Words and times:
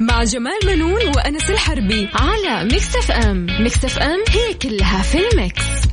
مع 0.00 0.24
جمال 0.24 0.58
بنون 0.66 1.08
وأنس 1.16 1.50
الحربي 1.50 2.08
على 2.14 2.64
Mix 2.64 2.96
FM. 2.96 3.46
Mix 3.60 3.84
FM 3.84 4.24
هي 4.28 4.54
كلها 4.54 5.02
في 5.02 5.18
ال 5.28 5.39
mix. 5.39 5.83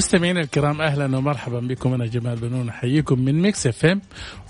مستمعينا 0.00 0.40
الكرام 0.40 0.80
أهلا 0.80 1.16
ومرحبا 1.16 1.60
بكم. 1.60 1.94
أنا 1.94 2.06
جمال 2.06 2.36
بنون 2.36 2.68
أحييكم 2.68 3.20
من 3.20 3.42
Mix 3.42 3.66
FM 3.66 4.00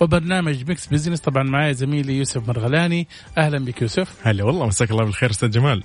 وبرنامج 0.01 0.69
Mix 0.69 0.87
Business. 0.87 1.21
طبعا 1.21 1.43
معي 1.43 1.75
زميلي 1.75 2.19
يوسف 2.19 2.49
مرغلاني. 2.49 3.09
أهلا 3.39 3.59
بك 3.59 3.83
يوسف. 3.83 4.17
هلا 4.23 4.45
والله 4.45 4.67
مساك 4.67 4.91
الله 4.91 5.05
بالخير 5.05 5.31
أستاذ 5.31 5.51
جمال. 5.51 5.85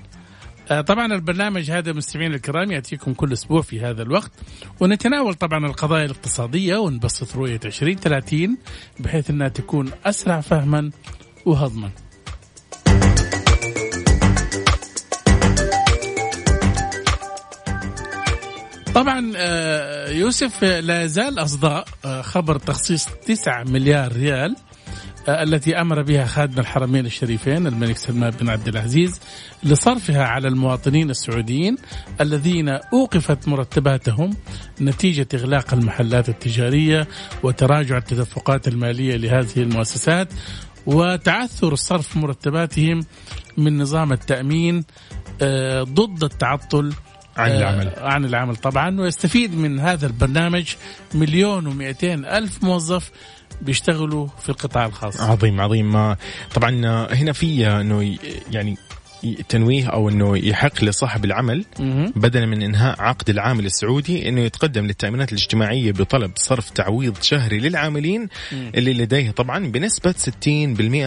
آه، 0.72 0.82
طبعا 0.82 1.06
البرنامج 1.06 1.72
هذا 1.72 1.94
مستمعينا 1.94 2.36
الكرام 2.36 2.72
يأتيكم 2.72 3.14
كل 3.14 3.34
أسبوع 3.34 3.62
في 3.62 3.82
هذا 3.82 4.02
الوقت 4.02 4.32
ونتناول 4.80 5.34
طبعا 5.34 5.66
القضايا 5.66 6.06
الاقتصادية 6.06 6.78
ونبسط 6.78 7.36
رؤية 7.36 7.60
2030 7.66 8.58
بحيث 9.00 9.30
إنها 9.30 9.48
تكون 9.48 9.92
أسرع 10.06 10.42
فهما 10.42 10.92
وهضما. 11.46 11.90
طبعا 18.96 19.34
آه، 19.36 20.10
يوسف 20.10 20.64
آه، 20.64 20.80
لا 20.80 21.04
يزال 21.04 21.40
أصداء 21.40 21.86
آه، 22.06 22.22
خبر 22.22 22.58
تخصيص 22.58 23.08
9 23.28 23.64
مليار 23.64 24.14
ريال 24.14 24.56
التي 25.30 25.82
أمر 25.82 26.02
بها 26.02 26.26
خادم 26.26 26.60
الحرمين 26.60 27.06
الشريفين 27.06 27.68
الملك 27.68 27.98
سلمان 27.98 28.30
بن 28.30 28.50
عبد 28.50 28.68
العزيز 28.68 29.22
لصرفها 29.64 30.24
على 30.24 30.48
المواطنين 30.48 31.10
السعوديين 31.10 31.78
الذين 32.22 32.70
أوقفت 32.70 33.48
مرتباتهم 33.48 34.30
نتيجة 34.82 35.28
إغلاق 35.34 35.74
المحلات 35.74 36.30
التجارية 36.30 37.08
وتراجع 37.44 37.98
التدفقات 37.98 38.68
المالية 38.68 39.16
لهذه 39.16 39.58
المؤسسات 39.58 40.34
وتعثر 40.86 41.76
صرف 41.76 42.18
مرتباتهم 42.18 43.06
من 43.58 43.78
نظام 43.78 44.14
التأمين 44.14 44.84
ضد 45.84 46.24
التعطل 46.24 46.94
عن 47.38 47.52
العمل. 47.52 47.92
عن 47.98 48.26
العمل 48.26 48.56
طبعا 48.56 49.02
ويستفيد 49.02 49.56
من 49.56 49.80
هذا 49.80 50.08
البرنامج 50.08 50.76
مليون 51.14 51.68
ومئتين 51.68 52.26
ألف 52.26 52.64
موظف 52.64 53.12
بيشتغلوا 53.62 54.28
في 54.42 54.50
القطاع 54.50 54.86
الخاص. 54.86 55.22
عظيم 55.22 55.62
عظيم. 55.62 56.16
طبعا 56.56 56.70
هنا 57.14 57.34
في 57.34 57.68
إنه 57.68 58.18
يعني 58.52 58.78
تنويه 59.34 59.88
أو 59.88 60.10
إنه 60.10 60.38
يحق 60.38 60.84
لصاحب 60.84 61.26
العمل 61.26 61.66
بدلا 62.16 62.46
من 62.46 62.62
إنهاء 62.62 63.02
عقد 63.02 63.30
العامل 63.30 63.66
السعودي 63.66 64.30
إنه 64.30 64.42
يتقدم 64.42 64.86
للتأمينات 64.86 65.32
الاجتماعية 65.32 65.92
بطلب 65.92 66.32
صرف 66.36 66.70
تعويض 66.70 67.22
شهري 67.22 67.60
للعاملين 67.60 68.30
اللي 68.52 68.94
لديه 68.94 69.32
طبعا 69.32 69.68
بنسبة 69.68 70.12
60% 70.12 70.48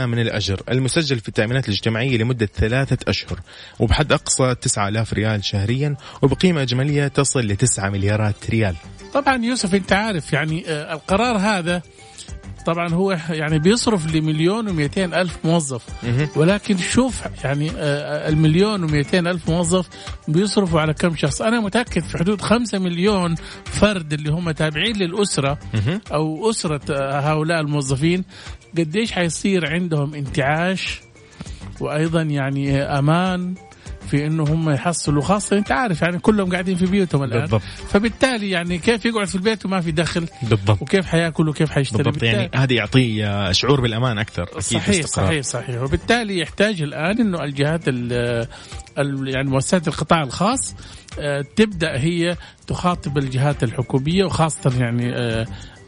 من 0.07 0.19
الأجر. 0.19 0.63
المسجل 0.71 1.19
في 1.21 1.29
التأمينات 1.29 1.69
الاجتماعية 1.69 2.17
لمدة 2.17 2.49
ثلاثة 2.55 2.99
أشهر 3.09 3.41
وبحد 3.81 4.13
أقصى 4.13 4.55
9000 4.55 5.13
ريال 5.13 5.45
شهريا 5.45 5.97
وبقيمة 6.23 6.63
اجماليه 6.63 7.09
تصل 7.09 7.41
ل 7.41 7.57
9 7.57 7.91
مليارات 7.91 8.51
ريال. 8.51 8.75
طبعا 9.15 9.45
يوسف 9.45 9.75
أنت 9.75 9.93
عارف 9.93 10.33
يعني 10.33 10.65
آه، 10.69 10.95
القرار 10.95 11.37
هذا 11.37 11.83
طبعا 12.67 12.89
هو 12.95 13.19
يعني 13.31 13.59
بيصرف 13.59 14.15
لمليون 14.15 14.69
و 14.69 14.89
ألف 14.99 15.39
موظف. 15.45 15.85
ولكن 16.37 16.77
شوف 16.77 17.23
يعني 17.45 17.71
آه، 17.71 18.29
المليون 18.29 18.85
و 18.85 19.03
ألف 19.15 19.51
موظف 19.51 19.89
بيصرفوا 20.29 20.81
على 20.81 20.95
كم 20.95 21.17
شخص. 21.17 21.43
أنا 21.43 21.61
متأكد 21.61 22.03
في 22.03 22.19
حدود 22.19 22.41
خمسة 22.41 22.79
مليون 22.79 23.35
فرد 23.65 24.13
اللي 24.13 24.31
هم 24.31 24.51
تابعين 24.51 24.97
للأسرة 24.97 25.59
أو 26.13 26.51
أسرة 26.51 26.81
آه، 26.91 27.21
هؤلاء 27.21 27.61
الموظفين 27.61 28.25
قديش 28.79 29.13
حيصير 29.13 29.73
عندهم 29.73 30.15
انتعاش 30.15 31.01
وأيضا 31.81 32.23
يعني 32.23 32.83
أمان 32.83 33.55
في 34.11 34.27
إنه 34.27 34.45
هم 34.45 34.71
يحصلوا 34.71 35.23
خاصة. 35.23 35.59
أنت 35.59 35.73
عارف 35.73 36.03
يعني 36.03 36.19
كلهم 36.19 36.53
قاعدين 36.53 36.77
في 36.77 36.87
بيوتهم 36.87 37.23
الآن. 37.23 37.41
بالضبط. 37.41 37.63
فبالتالي 37.89 38.51
يعني 38.51 38.79
كيف 38.79 39.07
يقعد 39.07 39.27
في 39.27 39.35
البيت 39.35 39.67
وما 39.67 39.81
في 39.81 39.91
دخل؟ 39.91 40.27
بالضبط. 40.43 40.83
وكيف 40.83 41.07
حياكل 41.07 41.49
وكيف 41.49 41.71
حيشتري؟ 41.71 42.03
بالضبط. 42.03 42.23
يعني 42.23 42.51
هذا 42.55 42.73
يعطيه 42.73 43.53
شعور 43.53 43.81
بالأمان 43.81 44.19
أكثر. 44.19 44.43
أكيد 44.43 44.61
صحيح 44.61 45.07
صحيح 45.07 45.43
صحيح. 45.43 45.83
وبالتالي 45.83 46.39
يحتاج 46.39 46.83
الآن 46.83 47.21
إنه 47.21 47.45
الجهات 47.45 47.89
يعني 49.27 49.51
مؤسسات 49.51 49.89
القطاع 49.89 50.23
الخاص 50.23 50.75
آه، 51.21 51.45
تبدأ 51.57 52.01
هي 52.01 52.37
تخاطب 52.67 53.19
الجهات 53.19 53.63
الحكومية 53.63 54.25
وخاصة 54.25 54.73
يعني 54.81 55.17
آه، 55.17 55.47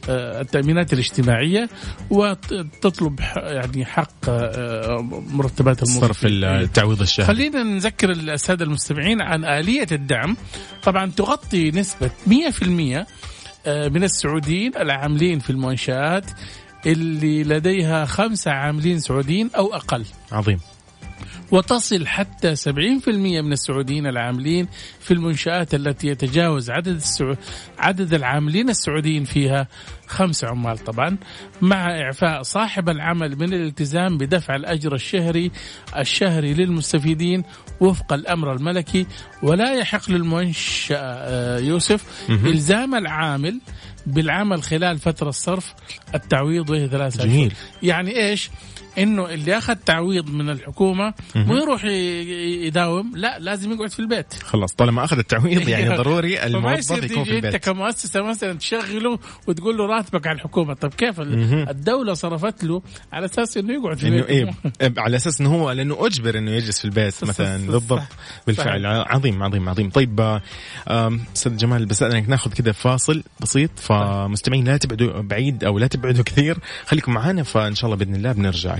التأمينات 0.09 0.93
الاجتماعية 0.93 1.69
وتطلب 2.11 3.21
يعني 3.37 3.85
حق 3.85 4.29
آه، 4.29 5.09
مرتبات 5.31 5.83
الموظفين. 5.83 6.09
صرف 6.09 6.27
التعويض 6.27 7.01
الشهري. 7.03 7.27
خلينا 7.27 7.63
نذكر 7.63 8.11
السادة 8.11 8.65
المستمعين 8.65 9.21
عن 9.21 9.45
آلية 9.45 9.87
الدعم. 9.93 10.37
طبعا 10.83 11.11
تغطي 11.11 11.71
نسبة 11.71 12.11
100% 12.27 13.07
آه، 13.67 13.89
من 13.89 14.05
السعوديين 14.05 14.77
العاملين 14.77 15.39
في 15.39 15.51
المنشآت 15.51 16.25
اللي 16.87 17.45
لديها 17.45 18.05
خمسة 18.05 18.51
عاملين 18.51 18.99
سعوديين 18.99 19.51
أو 19.57 19.75
أقل. 19.75 20.05
عظيم. 20.33 20.61
وتصل 21.51 22.07
حتى 22.07 22.57
70% 22.57 22.69
من 23.09 23.53
السعوديين 23.53 24.07
العاملين 24.07 24.69
في 25.01 25.15
المنشآت 25.15 25.75
التي 25.75 26.09
يتجاوز 26.09 26.71
عدد 26.71 26.89
السعو... 26.89 27.35
عدد 27.79 28.15
العاملين 28.15 28.69
السعوديين 28.69 29.25
فيها 29.25 29.69
خمس 30.07 30.45
عمال 30.45 30.79
طبعا 30.79 31.17
مع 31.63 32.01
إعفاء 32.01 32.43
صاحب 32.43 32.89
العمل 32.89 33.37
من 33.37 33.53
الالتزام 33.55 34.19
بدفع 34.19 34.57
الأجر 34.57 34.95
الشهري 34.95 35.51
الشهري 35.99 36.55
للمستفيدين 36.55 37.43
وفق 37.81 38.13
الأمر 38.13 38.53
الملكي. 38.53 39.07
ولا 39.43 39.75
يحق 39.75 40.11
للمنشأ 40.11 40.97
آه، 41.01 41.59
يوسف 41.59 42.05
إلزام 42.31 42.95
العامل 42.95 43.61
بالعمل 44.07 44.63
خلال 44.63 44.99
فترة 44.99 45.29
الصرف 45.29 45.75
التعويض 46.15 46.71
وهي 46.71 46.89
ثلاثة 46.89 47.25
جميل. 47.25 47.55
يعني 47.83 48.17
إيش؟ 48.17 48.51
إنه 48.99 49.35
اللي 49.35 49.59
أخذ 49.59 49.75
تعويض 49.75 50.31
من 50.31 50.51
الحكومة 50.51 51.15
مو 51.35 51.57
يروح 51.57 51.85
يداوم 51.85 53.13
لا 53.17 53.39
لازم 53.39 53.73
يقعد 53.73 53.91
في 53.91 53.99
البيت. 53.99 54.35
خلاص 54.35 54.73
طالما 54.73 55.05
أخذ 55.05 55.19
التعويض 55.19 55.69
يعني 55.69 55.97
ضروري 55.97 56.45
الموظف 56.45 57.03
يكون 57.03 57.25
في 57.25 57.31
البيت. 57.31 57.55
أنت 57.55 57.65
كمؤسسة 57.65 58.23
مثلا 58.23 58.53
تشغله 58.59 59.19
وتقول 59.47 59.77
له 59.79 59.87
راتبك 59.87 60.27
على 60.27 60.37
الحكومة. 60.37 60.75
طب 60.75 60.95
كيف 60.95 61.21
الدولة 61.21 62.15
صرفت 62.15 62.65
له 62.65 62.83
على 63.13 63.27
أساس 63.27 63.57
إنه 63.57 63.75
يقعد 63.75 63.99
في 63.99 64.09
البيت؟ 64.09 64.29
إيه 64.29 64.55
على 64.99 65.17
أساس 65.17 65.41
إنه 65.41 65.55
هو 65.55 65.71
لأنه 65.71 66.07
أجبر 66.07 66.39
إنه 66.39 66.51
يجلس 66.51 66.79
في 66.79 66.85
البيت 66.85 67.25
مثلا. 67.25 67.67
بالضبط. 67.67 68.03
بالفعل. 68.47 68.87
عظيم 68.87 69.43
عظيم 69.43 69.69
عظيم. 69.69 69.91
طيب 69.91 70.41
أستاذ 71.37 71.57
جمال 71.57 71.87
بس 71.87 72.03
انك 72.03 72.29
ناخذ 72.29 72.53
كذا 72.53 72.73
فاصل 72.73 73.23
بسيط. 73.41 73.71
فمستمعين 73.77 74.65
لا 74.65 74.77
تبعدوا 74.77 75.21
بعيد 75.21 75.65
أو 75.65 75.79
لا 75.79 75.87
تبعدوا 75.87 76.25
كثير. 76.25 76.59
خليكم 76.87 77.13
معنا 77.13 77.43
فإن 77.43 77.75
شاء 77.75 77.85
الله 77.87 77.97
بإذن 77.97 78.15
الله 78.15 78.33
بنرجع. 78.33 78.80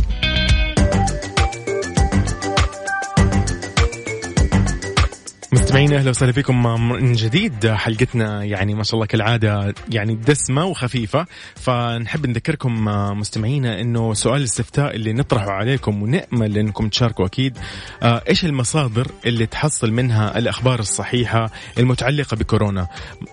مستمعين 5.71 5.93
أهلا 5.93 6.09
وسهلا 6.09 6.31
فيكم 6.31 6.63
من 6.89 7.13
جديد. 7.13 7.67
حلقتنا 7.67 8.43
يعني 8.43 8.75
ما 8.75 8.83
شاء 8.83 8.95
الله 8.95 9.05
كالعادة 9.05 9.73
يعني 9.89 10.15
دسمة 10.15 10.65
وخفيفة. 10.65 11.25
فنحب 11.55 12.25
نذكركم 12.25 12.85
مستمعينا 13.19 13.81
إنه 13.81 14.13
سؤال 14.13 14.39
الاستفتاء 14.39 14.95
اللي 14.95 15.13
نطرحه 15.13 15.51
عليكم 15.51 16.03
ونأمل 16.03 16.57
إنكم 16.57 16.89
تشاركوا 16.89 17.25
أكيد. 17.25 17.57
آه، 18.03 18.21
إيش 18.29 18.45
المصادر 18.45 19.07
اللي 19.25 19.45
تحصل 19.45 19.91
منها 19.91 20.37
الأخبار 20.37 20.79
الصحيحة 20.79 21.51
المتعلقة 21.77 22.37
بكورونا؟ 22.37 22.87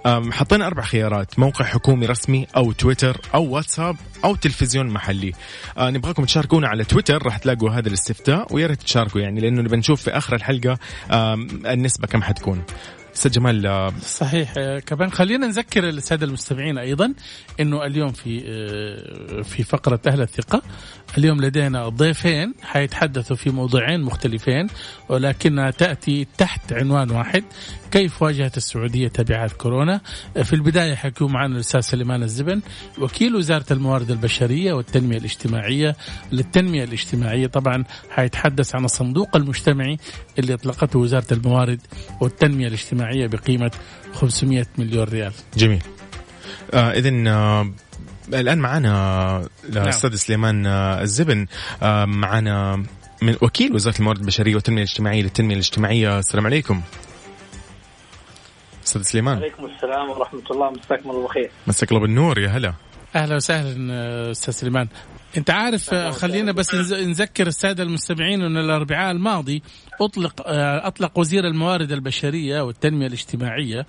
حطينا 0.06 0.66
أربع 0.66 0.82
خيارات 0.82 1.38
موقع 1.38 1.64
حكومي 1.64 2.06
رسمي 2.06 2.46
أو 2.56 2.72
تويتر 2.72 3.20
أو 3.34 3.44
واتساب. 3.44 3.96
أو 4.24 4.34
تلفزيون 4.34 4.86
محلي. 4.86 5.32
آه 5.78 5.90
نبغاكم 5.90 6.24
تشاركونا 6.24 6.68
على 6.68 6.84
تويتر 6.84 7.22
راح 7.22 7.38
تلاقوا 7.38 7.70
هذا 7.70 7.88
الاستفتاء 7.88 8.54
ويا 8.54 8.66
ريت 8.66 8.82
تشاركوا 8.82 9.20
يعني 9.20 9.40
لأنه 9.40 9.62
نبي 9.62 9.76
نشوف 9.76 10.02
في 10.02 10.10
آخر 10.10 10.36
الحلقة 10.36 10.78
آه 11.10 11.34
النسبة 11.66 12.06
كم 12.06 12.22
حتكون. 12.22 12.64
أستاذ 13.18 13.30
جمال 13.30 13.66
آه، 13.66 13.92
صحيح. 14.02 14.54
آه، 14.58 14.78
كمان 14.78 15.10
خلينا 15.10 15.46
نذكر 15.46 15.88
السادة 15.88 16.26
المستمعين 16.26 16.78
أيضا 16.78 17.14
إنه 17.60 17.86
اليوم 17.86 18.12
في 18.12 18.42
آه، 18.46 19.42
في 19.42 19.62
فقرة 19.62 20.00
أهل 20.06 20.20
الثقة 20.20 20.62
اليوم 21.18 21.40
لدينا 21.40 21.88
ضيفين 21.88 22.54
حيتحدثوا 22.62 23.36
في 23.36 23.50
موضوعين 23.50 24.00
مختلفين 24.00 24.66
ولكنها 25.08 25.70
تأتي 25.70 26.26
تحت 26.38 26.72
عنوان 26.72 27.10
واحد 27.10 27.44
كيف 27.90 28.22
واجهت 28.22 28.56
السعودية 28.56 29.08
تبعات 29.08 29.52
كورونا 29.52 30.00
في 30.42 30.52
البداية 30.52 30.94
حيكون 30.94 31.32
معنا 31.32 31.54
الأستاذ 31.54 31.80
سليمان 31.80 32.22
الزبن 32.22 32.60
وكيل 32.98 33.36
وزارة 33.36 33.64
الموارد 33.70 34.10
البشرية 34.10 34.72
والتنمية 34.72 35.18
الاجتماعية 35.18 35.96
للتنمية 36.32 36.84
الاجتماعية 36.84 37.46
طبعا 37.46 37.84
حيتحدث 38.10 38.74
عن 38.74 38.84
الصندوق 38.84 39.36
المجتمعي 39.36 39.98
اللي 40.38 40.54
اطلقته 40.54 40.98
وزارة 40.98 41.26
الموارد 41.32 41.80
والتنمية 42.20 42.66
الاجتماعية 42.66 43.26
بقيمة 43.26 43.70
500 44.14 44.66
مليون 44.78 45.04
ريال. 45.04 45.32
جميل. 45.56 45.82
آه 46.74 46.90
اذا 46.90 47.30
آه 47.30 47.72
الآن 48.34 48.58
معنا 48.58 49.48
الاستاذ 49.64 50.10
نعم. 50.10 50.18
سليمان 50.18 50.66
آه 50.66 51.02
الزبن 51.02 51.46
آه 51.82 52.04
معنا 52.04 52.84
من 53.22 53.36
وكيل 53.42 53.74
وزارة 53.74 53.98
الموارد 53.98 54.20
البشرية 54.20 54.54
والتنمية 54.54 54.82
الاجتماعية 54.82 55.22
للتنمية 55.22 55.54
الاجتماعية 55.54 56.18
السلام 56.18 56.46
عليكم. 56.46 56.82
أستاذ 58.84 59.02
سليمان. 59.02 59.38
وعليكم 59.38 59.66
السلام 59.66 60.10
ورحمة 60.10 60.42
الله 60.50 60.70
مساكم 60.70 61.10
الله 61.10 61.22
بالخير. 61.22 61.50
مساك 61.66 61.90
الله 61.90 62.00
بالنور 62.00 62.38
يا 62.38 62.48
هلا. 62.48 62.74
أهلا 63.16 63.36
وسهلا 63.36 64.30
أستاذ 64.30 64.54
سليمان 64.54 64.88
أنت 65.36 65.50
عارف 65.50 65.94
خلينا 65.94 66.52
بس 66.52 66.74
نذكر 66.92 67.46
السادة 67.46 67.82
المستمعين 67.82 68.42
أن 68.42 68.56
الأربعاء 68.56 69.10
الماضي 69.10 69.62
أطلق 70.00 70.42
آه، 70.46 70.86
أطلق 70.86 71.18
وزير 71.18 71.46
الموارد 71.46 71.92
البشرية 71.92 72.60
والتنمية 72.60 73.06
الاجتماعية 73.06 73.86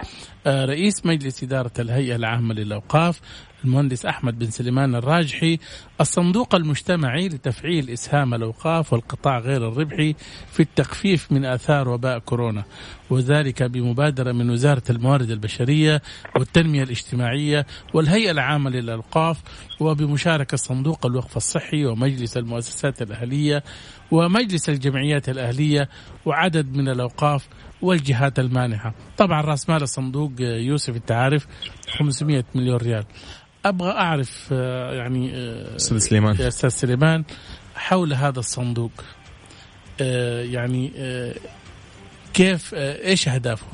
آه، 0.47 0.65
رئيس 0.65 1.05
مجلس 1.05 1.43
إدارة 1.43 1.71
الهيئة 1.79 2.15
العامة 2.15 2.53
للأوقاف 2.53 3.19
المهندس 3.65 4.05
أحمد 4.05 4.39
بن 4.39 4.49
سليمان 4.49 4.95
الراجحي 4.95 5.59
الصندوق 6.01 6.55
المجتمعي 6.55 7.27
لتفعيل 7.27 7.89
إسهام 7.89 8.33
الأوقاف 8.33 8.93
والقطاع 8.93 9.39
غير 9.39 9.67
الربحي 9.67 10.15
في 10.51 10.59
التخفيف 10.59 11.31
من 11.31 11.45
آثار 11.45 11.89
وباء 11.89 12.19
كورونا 12.19 12.63
وذلك 13.09 13.63
بمبادرة 13.63 14.31
من 14.31 14.49
وزارة 14.49 14.83
الموارد 14.89 15.31
البشرية 15.31 16.01
والتنمية 16.35 16.83
الاجتماعية 16.83 17.65
والهيئة 17.93 18.31
العامة 18.31 18.69
للأوقاف 18.69 19.41
وبمشاركة 19.79 20.57
صندوق 20.57 21.05
الوقف 21.05 21.37
الصحي 21.37 21.85
ومجلس 21.85 22.37
المؤسسات 22.37 23.01
الأهلية 23.01 23.63
ومجلس 24.11 24.69
الجمعيات 24.69 25.29
الأهلية 25.29 25.89
وعدد 26.25 26.77
من 26.77 26.89
الأوقاف 26.89 27.47
والجهات 27.81 28.39
المانحة. 28.39 28.93
طبعا 29.17 29.41
رأس 29.41 29.69
مال 29.69 29.83
الصندوق 29.83 30.31
يوسف 30.39 30.95
انت 30.95 31.11
عارف 31.11 31.47
500 31.97 32.43
مليون 32.55 32.77
ريال. 32.77 33.05
أبغى 33.65 33.91
أعرف 33.91 34.49
آه، 34.53 34.93
يعني 34.93 35.31
آه، 35.35 35.75
أستاذ 35.75 35.97
سليمان 35.97 36.35
أستاذ 36.41 36.69
سليمان 36.69 37.23
حول 37.75 38.13
هذا 38.13 38.39
الصندوق 38.39 38.91
آه، 40.01 40.43
يعني 40.43 40.91
كيف 42.33 42.73
إيش 42.73 43.27
أهدافه؟ 43.27 43.67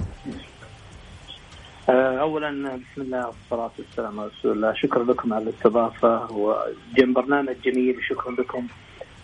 اولا 1.90 2.52
بسم 2.76 3.02
الله 3.02 3.28
والصلاة 3.28 3.72
والسلام 3.80 4.20
على 4.20 4.30
رسول 4.40 4.52
الله 4.52 4.74
شكرا 4.74 5.04
لكم 5.04 5.34
على 5.34 5.44
الاستضافة 5.44 6.32
وجم 6.32 7.14
برنامج 7.14 7.56
جميل 7.66 7.96
شكرا 8.10 8.32
لكم 8.32 8.68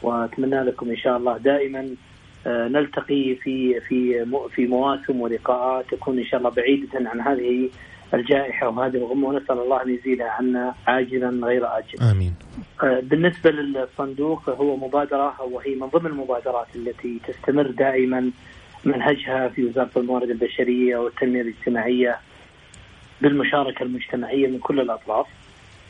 وأتمنى 0.02 0.64
لكم 0.64 0.90
إن 0.90 0.98
شاء 0.98 1.18
الله 1.18 1.38
دائما 1.38 1.96
نلتقي 2.46 3.36
في 3.36 3.80
في 3.80 4.26
في 4.56 4.68
مواسم 4.68 5.22
ولقاءات 5.22 5.86
تكون 5.92 6.20
إن 6.20 6.26
شاء 6.26 6.40
الله 6.40 6.50
بعيدة 6.50 7.10
عن 7.10 7.22
هذه 7.22 7.70
الجائحة 8.14 8.70
وهذه 8.70 8.96
الغمة 8.96 9.28
ونسأل 9.28 9.60
الله 9.60 9.84
أن 9.84 9.90
يزيلها 9.96 10.30
عنا 10.30 10.76
عاجلا 10.88 11.48
غير 11.48 11.78
آجل. 11.78 12.00
آمين. 12.12 12.36
آه، 12.84 13.00
بالنسبة 13.00 13.52
للصندوق 13.52 14.50
هو 14.50 14.78
مبادرة 14.78 15.42
وهي 15.42 15.76
من 15.76 15.88
ضمن 15.88 16.06
المبادرات 16.06 16.68
التي 16.76 17.20
تستمر 17.28 17.72
دائما 17.72 18.32
منهجها 18.86 19.48
في 19.48 19.66
وزارة 19.66 19.90
الموارد 19.98 20.30
البشرية 20.30 20.98
والتنمية 20.98 21.42
الاجتماعية 21.42 22.20
بالمشاركة 23.22 23.84
المجتمعية 23.84 24.48
من 24.48 24.60
كل 24.60 24.80
الأطراف. 24.80 25.28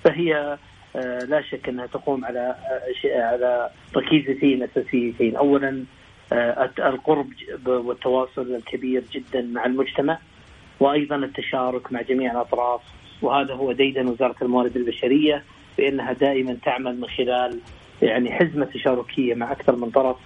فهي 0.03 0.57
آه، 0.95 1.23
لا 1.23 1.41
شك 1.41 1.69
أنها 1.69 1.85
تقوم 1.85 2.25
على 2.25 2.55
آه، 3.05 3.21
على 3.21 3.69
ركيزتين 3.95 4.63
اساسيتين، 4.63 5.35
اولا 5.35 5.83
القرب 6.79 7.29
والتواصل 7.67 8.55
الكبير 8.55 9.03
جدا 9.11 9.41
مع 9.41 9.65
المجتمع 9.65 10.17
وأيضا 10.81 11.15
التشارك 11.15 11.91
مع 11.91 12.01
جميع 12.01 12.31
الأطراف 12.31 12.81
وهذا 13.21 13.53
هو 13.53 13.71
ديدن 13.71 14.07
وزارة 14.07 14.35
الموارد 14.41 14.75
البشرية 14.77 15.43
بأنها 15.77 16.13
دائما 16.13 16.57
تعمل 16.65 16.99
من 16.99 17.07
خلال 17.07 17.59
يعني 18.01 18.31
حزمة 18.31 18.65
تشاركية 18.65 19.33
مع 19.33 19.51
أكثر 19.51 19.75
من 19.75 19.89
طرف 19.89 20.17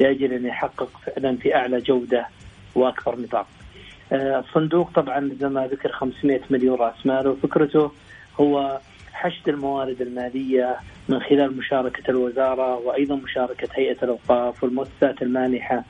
لأجل 0.00 0.32
أن 0.32 0.46
يحقق 0.46 0.88
فعلا 1.06 1.36
في 1.36 1.56
أعلى 1.56 1.80
جودة 1.80 2.26
وأكبر 2.74 3.18
نطاق. 3.20 3.46
آه، 4.12 4.38
الصندوق 4.40 4.90
طبعا 4.94 5.30
زي 5.40 5.48
ما 5.48 5.66
ذكر 5.66 5.92
500 5.92 6.40
مليون 6.50 6.78
رأس 6.78 7.06
مال 7.06 7.28
وفكرته 7.28 7.90
هو 8.40 8.80
حشد 9.12 9.48
الموارد 9.48 10.00
المالية 10.00 10.76
من 11.08 11.20
خلال 11.20 11.56
مشاركة 11.56 12.10
الوزارة 12.10 12.76
وأيضا 12.76 13.14
مشاركة 13.14 13.68
هيئة 13.72 13.96
الأوقاف 14.02 14.64
والمؤسسات 14.64 15.22
المانحة 15.22 15.84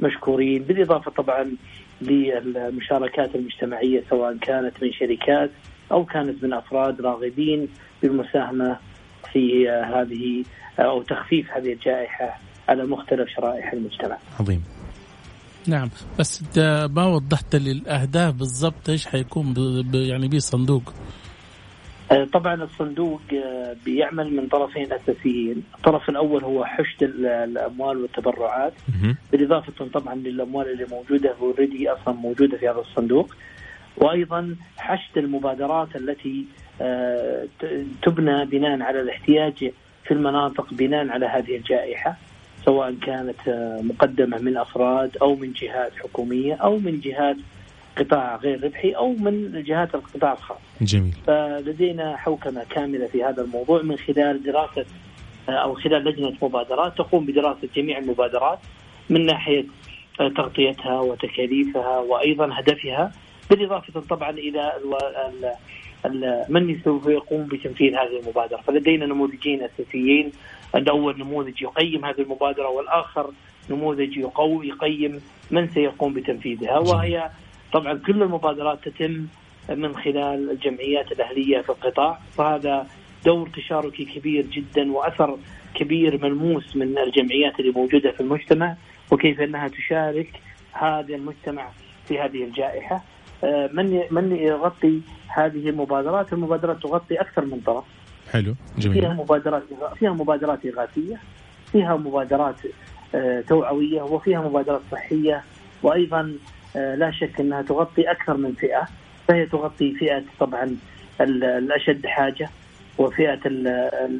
مشكورين 0.00 0.62
بالإضافة 0.62 1.10
طبعا 1.10 1.56
للمشاركات 2.04 3.34
المجتمعية 3.34 4.04
سواء 4.10 4.36
كانت 4.36 4.82
من 4.82 4.92
شركات 4.92 5.50
أو 5.92 6.04
كانت 6.04 6.44
من 6.44 6.52
أفراد 6.52 7.00
راغبين 7.00 7.68
بالمساهمة 8.02 8.76
في 9.32 9.68
هذه 9.68 10.44
أو 10.78 11.02
تخفيف 11.02 11.50
هذه 11.50 11.72
الجائحة 11.72 12.40
على 12.68 12.84
مختلف 12.84 13.28
شرائح 13.36 13.72
المجتمع. 13.72 14.18
عظيم. 14.40 14.64
نعم 15.66 15.88
بس 16.18 16.42
انت 16.42 16.88
ما 16.90 17.06
وضحت 17.06 17.56
لي 17.56 17.70
الأهداف 17.70 18.34
بالضبط 18.34 18.88
إيش 18.88 19.06
حيكون 19.06 19.54
يعني 19.94 20.28
به 20.28 20.38
صندوق 20.38 20.82
آه، 20.88 21.23
طبعا 22.32 22.54
الصندوق 22.54 23.20
آه، 23.32 23.76
بيعمل 23.84 24.36
من 24.36 24.46
طرفين 24.48 24.92
أساسيين، 24.92 25.62
الطرف 25.74 26.08
الأول 26.08 26.44
هو 26.44 26.64
حشد 26.64 27.02
الأموال 27.02 27.96
والتبرعات. 28.02 28.72
بالإضافة 29.32 29.86
طبعا 29.94 30.14
للأموال 30.14 30.72
اللي 30.72 30.86
موجودة 30.90 31.34
اوريدي 31.40 31.88
أصلا 31.90 32.14
موجودة 32.14 32.58
في 32.58 32.68
هذا 32.68 32.78
الصندوق. 32.80 33.34
وأيضا 33.96 34.56
حشد 34.78 35.18
المبادرات 35.18 35.96
التي 35.96 36.44
آه، 36.80 37.46
تبنى 38.02 38.44
بناء 38.44 38.82
على 38.82 39.00
الاحتياج 39.00 39.72
في 40.04 40.10
المناطق 40.10 40.74
بناء 40.74 41.08
على 41.08 41.26
هذه 41.26 41.56
الجائحة 41.56 42.16
سواء 42.64 42.94
كانت 42.94 43.40
مقدمة 43.82 44.38
من 44.38 44.56
أفراد 44.56 45.16
أو 45.22 45.34
من 45.34 45.52
جهات 45.52 45.92
حكومية 45.96 46.54
أو 46.54 46.78
من 46.78 47.00
جهات 47.00 47.36
قطاع 47.96 48.36
غير 48.36 48.64
ربحي 48.64 48.90
أو 48.90 49.12
من 49.12 49.62
جهات 49.62 49.94
القطاع 49.94 50.32
الخاص. 50.32 50.58
جميل. 50.80 51.12
فلدينا 51.26 52.16
حوكمة 52.16 52.64
كاملة 52.70 53.06
في 53.06 53.24
هذا 53.24 53.42
الموضوع 53.42 53.82
من 53.82 53.96
خلال 53.96 54.42
دراسة 54.42 54.84
أو 55.48 55.74
خلال 55.74 56.04
لجنة 56.04 56.32
مبادرات. 56.42 56.98
تقوم 56.98 57.26
بدراسة 57.26 57.68
جميع 57.76 57.98
المبادرات 57.98 58.58
من 59.10 59.26
ناحية 59.26 59.64
تغطيتها 60.18 61.00
وتكاليفها 61.00 61.98
وأيضا 61.98 62.50
هدفها 62.52 63.12
بالإضافة 63.50 64.00
طبعا 64.00 64.30
إلى 64.30 64.72
من 66.48 66.80
سوف 66.84 67.06
يقوم 67.06 67.46
بتنفيذ 67.46 67.94
هذه 67.94 68.20
المبادرة، 68.22 68.56
فلدينا 68.56 69.06
نموذجين 69.06 69.62
أساسيين، 69.62 70.32
الأول 70.74 71.18
نموذج 71.18 71.62
يقيم 71.62 72.04
هذه 72.04 72.20
المبادرة 72.20 72.68
والآخر 72.68 73.30
نموذج 73.70 74.16
يقوي 74.16 74.68
يقيم 74.68 75.20
من 75.50 75.68
سيقوم 75.68 76.14
بتنفيذها. 76.14 76.78
وهي 76.78 77.30
طبعا 77.74 77.94
كل 78.06 78.22
المبادرات 78.22 78.88
تتم 78.88 79.26
من 79.68 79.96
خلال 79.96 80.50
الجمعيات 80.50 81.12
الأهلية 81.12 81.60
في 81.60 81.68
القطاع 81.68 82.18
فهذا 82.36 82.86
دور 83.24 83.48
تشاركي 83.48 84.04
كبير 84.04 84.46
جدا 84.46 84.92
وأثر 84.92 85.38
كبير 85.74 86.22
ملموس 86.22 86.76
من 86.76 86.98
الجمعيات 86.98 87.60
اللي 87.60 87.72
موجودة 87.72 88.12
في 88.12 88.20
المجتمع 88.20 88.76
وكيف 89.10 89.40
أنها 89.40 89.68
تشارك 89.68 90.40
هذا 90.72 91.14
المجتمع 91.14 91.68
في 92.08 92.20
هذه 92.20 92.44
الجائحة. 92.44 93.02
آه، 93.44 93.70
من 93.72 94.02
من 94.10 94.36
يغطي 94.36 95.00
هذه 95.28 95.68
المبادرات؟ 95.68 96.32
المبادرات 96.32 96.82
تغطي 96.82 97.20
أكثر 97.20 97.44
من 97.44 97.60
طرف. 97.66 97.84
حلو 98.32 98.54
جميل. 98.78 99.00
فيها 99.00 99.12
مبادرات 99.12 99.62
فيها 99.98 100.10
مبادرات 100.12 100.66
إغاثية 100.66 101.20
فيها 101.72 101.96
مبادرات 101.96 102.56
آه، 103.14 103.40
توعوية 103.40 104.02
وفيها 104.02 104.40
مبادرات 104.40 104.80
صحية 104.92 105.42
وأيضا 105.82 106.20
آه، 106.20 106.63
لا 106.74 107.10
شك 107.10 107.40
إنها 107.40 107.62
تغطي 107.62 108.10
أكثر 108.10 108.36
من 108.36 108.52
فئة. 108.52 108.88
فهي 109.28 109.46
تغطي 109.46 109.94
فئة 109.94 110.22
طبعا 110.40 110.76
الأشد 111.20 112.06
حاجة 112.06 112.48
وفئة 112.98 113.40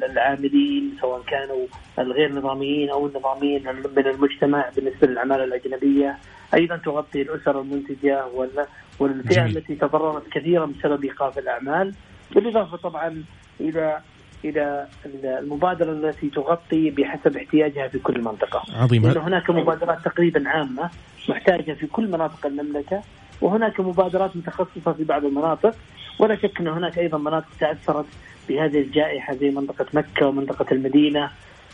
العاملين 0.05 0.97
سواء 1.01 1.21
كانوا 1.27 1.65
الغير 1.99 2.31
نظاميين 2.33 2.89
أو 2.89 3.07
النظاميين 3.07 3.63
من 3.97 4.07
المجتمع 4.07 4.69
بالنسبة 4.75 5.07
للأعمال 5.07 5.43
الأجنبية، 5.43 6.17
أيضا 6.53 6.77
تغطي 6.77 7.21
الأسر 7.21 7.61
المنتجة 7.61 8.25
والفئة 8.99 9.33
جميل. 9.33 9.57
التي 9.57 9.75
تضررت 9.75 10.29
كثيرا 10.29 10.65
بسبب 10.65 11.03
إيقاف 11.03 11.37
الأعمال، 11.37 11.93
بالإضافة 12.35 12.77
طبعا 12.77 13.23
إلى 13.59 13.99
إلى 14.49 14.87
المبادرة 15.23 15.91
التي 15.91 16.29
تغطي 16.29 16.89
بحسب 16.89 17.37
احتياجها 17.37 17.87
في 17.87 17.99
كل 17.99 18.21
منطقة. 18.21 18.63
عظيم 18.75 19.07
لأن 19.07 19.17
هناك 19.17 19.49
مبادرات 19.49 20.05
تقريبا 20.05 20.49
عامة 20.49 20.89
محتاجة 21.29 21.73
في 21.73 21.87
كل 21.87 22.07
مناطق 22.07 22.45
المملكة 22.45 23.01
وهناك 23.41 23.79
مبادرات 23.79 24.35
متخصصة 24.35 24.93
في 24.93 25.03
بعض 25.03 25.25
المناطق 25.25 25.75
ولا 26.19 26.35
شك 26.35 26.59
إن 26.59 26.67
هناك 26.67 26.99
أيضا 26.99 27.17
مناطق 27.17 27.47
تأثرت 27.59 28.05
بهذه 28.49 28.81
الجائحة 28.81 29.33
زي 29.35 29.49
منطقة 29.49 29.85
مكة 29.93 30.27
ومنطقة 30.27 30.65
المدينة 30.71 31.29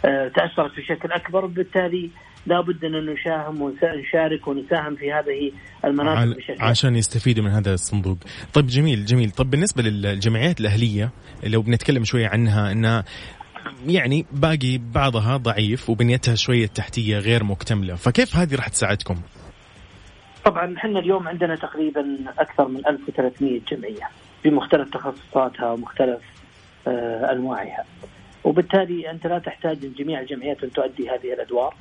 آه، 0.06 0.28
تأثرت 0.28 0.78
بشكل 0.78 1.12
أكبر 1.12 1.46
وبالتالي 1.46 2.10
لا 2.46 2.62
بد 2.62 2.86
أن 2.86 3.06
نشاهم 3.06 3.62
ونشارك 3.62 4.48
ونساهم 4.48 4.96
في 4.96 5.14
هذه 5.14 5.52
المناطق 5.86 6.38
بشكل 6.38 6.64
عشان 6.64 6.96
يستفيدوا 6.96 7.44
من 7.44 7.50
هذا 7.50 7.74
الصندوق. 7.74 8.18
طيب 8.54 8.68
جميل 8.68 9.06
جميل، 9.06 9.32
طيب 9.32 9.50
بالنسبة 9.50 9.84
للجمعيات 9.84 10.60
الأهلية 10.60 11.12
لو 11.44 11.62
بنتكلم 11.62 12.04
شوية 12.04 12.28
عنها 12.28 12.72
انها 12.72 13.04
يعني 13.88 14.26
باقي 14.32 14.78
بعضها 14.94 15.38
ضعيف 15.38 15.90
وبنيتها 15.90 16.36
شوية 16.36 16.68
تحتية 16.68 17.18
غير 17.18 17.44
مكتملة، 17.44 17.96
فكيف 17.96 18.36
هذه 18.36 18.56
راح 18.56 18.68
تساعدكم؟ 18.68 19.16
طبعا 20.46 20.78
إحنا 20.78 21.00
اليوم 21.00 21.28
عندنا 21.28 21.56
تقريبا 21.56 22.18
أكثر 22.40 22.68
من 22.68 22.88
1300 22.88 23.62
جمعية 23.72 24.10
بمختلف 24.44 24.90
تخصصاتها 24.90 25.72
ومختلف 25.72 26.20
آه 26.88 27.32
أنواعها. 27.32 27.84
وبالتالي 28.44 29.12
أنت 29.12 29.28
لا 29.28 29.40
تحتاج 29.40 29.78
جميع 29.98 30.20
الجمعيات 30.20 30.64
أن 30.64 30.72
تؤدي 30.72 31.10
هذه 31.10 31.34
الأدوار. 31.34 31.76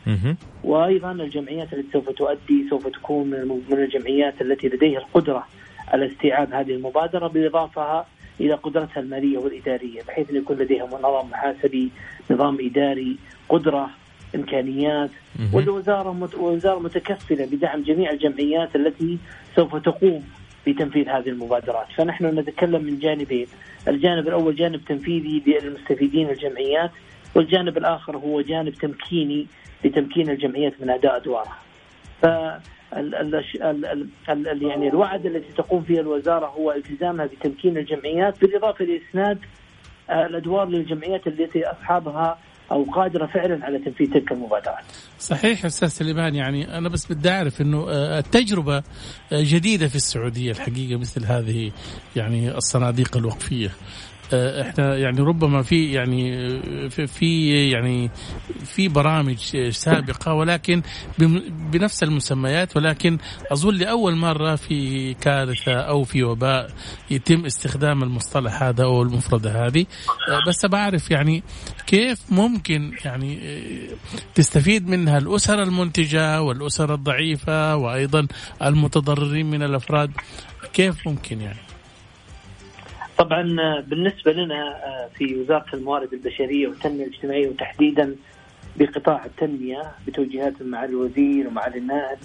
وأيضا 0.64 1.12
الجمعيات 1.12 1.72
التي 1.72 1.88
سوف 1.92 2.10
تؤدي 2.10 2.66
سوف 2.70 2.88
تكون 2.88 3.26
من 3.70 3.78
الجمعيات 3.78 4.40
التي 4.42 4.68
لديها 4.68 4.98
القدرة 4.98 5.46
على 5.88 6.06
استيعاب 6.06 6.52
هذه 6.52 6.70
المبادرة 6.70 7.26
بالاضافه 7.26 8.04
إلى 8.40 8.54
قدرتها 8.54 9.00
المالية 9.00 9.38
والإدارية 9.38 10.02
بحيث 10.02 10.30
أن 10.30 10.36
يكون 10.36 10.56
لديها 10.56 10.86
نظام 10.86 11.30
محاسبي، 11.30 11.90
نظام 12.30 12.58
إداري، 12.60 13.16
قدرة 13.48 13.90
إمكانيات. 14.34 15.10
والوزارة 15.54 16.28
وزاره 16.38 16.78
متكفلة 16.78 17.46
بدعم 17.46 17.82
جميع 17.82 18.10
الجمعيات 18.10 18.76
التي 18.76 19.18
سوف 19.56 19.76
تقوم 19.76 20.24
بتنفيذ 20.66 21.08
هذه 21.08 21.28
المبادرات، 21.28 21.86
فنحن 21.96 22.24
نتكلم 22.38 22.84
من 22.84 22.98
جانبين، 22.98 23.46
الجانب 23.88 24.28
الأول 24.28 24.54
جانب 24.54 24.84
تنفيذي 24.84 25.42
للمستفيدين 25.46 26.30
الجمعيات، 26.30 26.90
والجانب 27.34 27.78
الآخر 27.78 28.16
هو 28.16 28.40
جانب 28.40 28.74
تمكيني 28.74 29.46
لتمكين 29.84 30.30
الجمعيات 30.30 30.72
من 30.80 30.90
أداء 30.90 31.16
أدوارها. 31.16 31.58
ف 32.22 32.26
يعني 34.62 34.88
الوعد 34.88 35.26
التي 35.26 35.52
تقوم 35.52 35.82
فيها 35.82 36.00
الوزارة 36.00 36.46
هو 36.46 36.72
التزامها 36.72 37.26
بتمكين 37.26 37.76
الجمعيات 37.76 38.40
بالإضافة 38.40 38.84
لإسناد 38.84 39.38
الأدوار 40.10 40.68
للجمعيات 40.68 41.26
التي 41.26 41.66
أصحابها 41.66 42.38
أو 42.72 42.84
قادرة 42.84 43.26
فعلا 43.26 43.64
على 43.64 43.78
تنفيذ 43.78 44.12
تلك 44.12 44.32
المبادرات. 44.32 44.84
صحيح 45.18 45.64
أستاذ 45.64 45.88
سليمان 45.88 46.34
يعني 46.34 46.78
أنا 46.78 46.88
بس 46.88 47.12
بدي 47.12 47.30
أعرف 47.30 47.60
إنه 47.60 47.86
آه، 47.90 48.18
التجربة 48.18 48.76
آه، 48.76 48.82
جديدة 49.32 49.88
في 49.88 49.96
السعودية 49.96 50.50
الحقيقة 50.50 50.98
مثل 50.98 51.24
هذه 51.24 51.72
يعني 52.16 52.56
الصناديق 52.56 53.16
الوقفية. 53.16 53.70
آه، 54.32 54.62
إحنا 54.62 54.96
يعني 54.96 55.20
ربما 55.20 55.62
في 55.62 55.92
يعني 55.92 56.34
آه، 56.36 56.88
في 56.88 57.70
يعني 57.70 58.10
في 58.64 58.88
برامج 58.88 59.56
سابقة 59.70 60.34
ولكن 60.34 60.82
بنفس 61.72 62.02
المسميات 62.02 62.76
ولكن 62.76 63.18
أظن 63.52 63.74
لأول 63.74 64.16
مرة 64.16 64.54
في 64.54 65.14
كارثة 65.14 65.72
أو 65.72 66.04
في 66.04 66.22
وباء 66.22 66.70
يتم 67.10 67.46
استخدام 67.46 68.02
المصطلح 68.02 68.62
هذا 68.62 68.84
أو 68.84 69.02
المفردة 69.02 69.66
هذه. 69.66 69.86
آه، 70.28 70.48
بس 70.48 70.66
بعرف 70.66 71.10
يعني 71.10 71.42
كيف 71.86 72.32
ممكن 72.32 72.92
يعني 73.04 73.40
تستفيد 74.34 74.88
منها 74.88 75.18
الأسر 75.18 75.62
المنتجة 75.62 76.42
والأسر 76.42 76.94
الضعيفة 76.94 77.76
وأيضا 77.76 78.26
المتضررين 78.62 79.50
من 79.50 79.62
الأفراد. 79.62 80.10
كيف 80.72 81.08
ممكن 81.08 81.40
يعني؟ 81.40 81.69
طبعا 83.20 83.56
آه، 83.60 83.80
بالنسبة 83.80 84.32
لنا 84.32 84.86
آه، 84.86 85.08
في 85.14 85.36
وزارة 85.40 85.66
الموارد 85.74 86.12
البشرية 86.12 86.68
والتنمية 86.68 87.04
الاجتماعية 87.04 87.48
وتحديدا 87.48 88.16
بقطاع 88.76 89.24
التنمية 89.24 89.82
بتوجيهات 90.06 90.62
مع 90.62 90.84
الوزير 90.84 91.48
ومع 91.48 91.66
النائب 91.66 92.18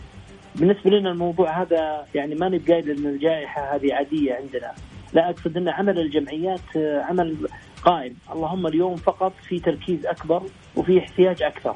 بالنسبة 0.55 0.91
لنا 0.91 1.11
الموضوع 1.11 1.61
هذا 1.61 2.05
يعني 2.15 2.35
ما 2.35 2.49
نبقى 2.49 2.79
إن 2.79 3.05
الجائحة 3.05 3.75
هذه 3.75 3.93
عادية 3.93 4.33
عندنا. 4.33 4.71
لا 5.13 5.29
أقصد 5.29 5.57
إن 5.57 5.69
عمل 5.69 5.99
الجمعيات 5.99 6.77
آه، 6.77 7.01
عمل 7.01 7.35
قائم. 7.83 8.15
اللهم 8.31 8.67
اليوم 8.67 8.95
فقط 8.95 9.33
في 9.47 9.59
تركيز 9.59 10.05
أكبر 10.05 10.43
وفي 10.75 10.99
احتياج 10.99 11.43
أكثر. 11.43 11.75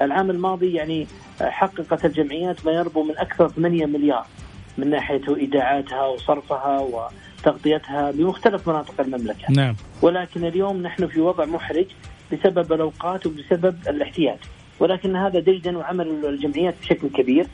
العام 0.00 0.30
الماضي 0.30 0.72
يعني 0.74 1.06
حققت 1.40 2.04
الجمعيات 2.04 2.66
ما 2.66 2.72
يربو 2.72 3.02
من 3.02 3.18
أكثر 3.18 3.48
8 3.48 3.86
مليار 3.86 4.26
من 4.78 4.90
ناحية 4.90 5.36
إيداعاتها 5.36 6.06
وصرفها 6.06 6.78
وتغطيتها 7.46 8.10
بمختلف 8.10 8.68
مناطق 8.68 9.00
المملكة. 9.00 9.44
نعم. 9.50 9.76
ولكن 10.02 10.44
اليوم 10.44 10.82
نحن 10.82 11.06
في 11.06 11.20
وضع 11.20 11.44
محرج 11.44 11.86
بسبب 12.32 12.72
الأوقات 12.72 13.26
وبسبب 13.26 13.76
الاحتياج، 13.88 14.38
ولكن 14.80 15.16
هذا 15.16 15.40
ديدا 15.40 15.78
وعمل 15.78 16.24
الجمعيات 16.24 16.74
بشكل 16.82 17.08
كبير، 17.08 17.46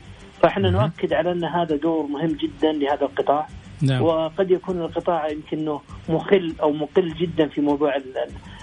فإحنا. 0.42 0.70
نؤكد 0.70 1.12
على 1.12 1.32
أن 1.32 1.44
هذا 1.44 1.76
دور 1.76 2.06
مهم 2.06 2.28
جدا 2.32 2.72
لهذا 2.72 3.02
القطاع. 3.02 3.48
نعم. 3.82 4.02
وقد 4.02 4.50
يكون 4.50 4.80
القطاع 4.80 5.28
يمكن 5.28 5.58
أنه 5.58 5.80
مخل 6.08 6.54
أو 6.62 6.72
مقل 6.72 7.14
جدا 7.14 7.48
في 7.48 7.60
موضوع 7.60 7.96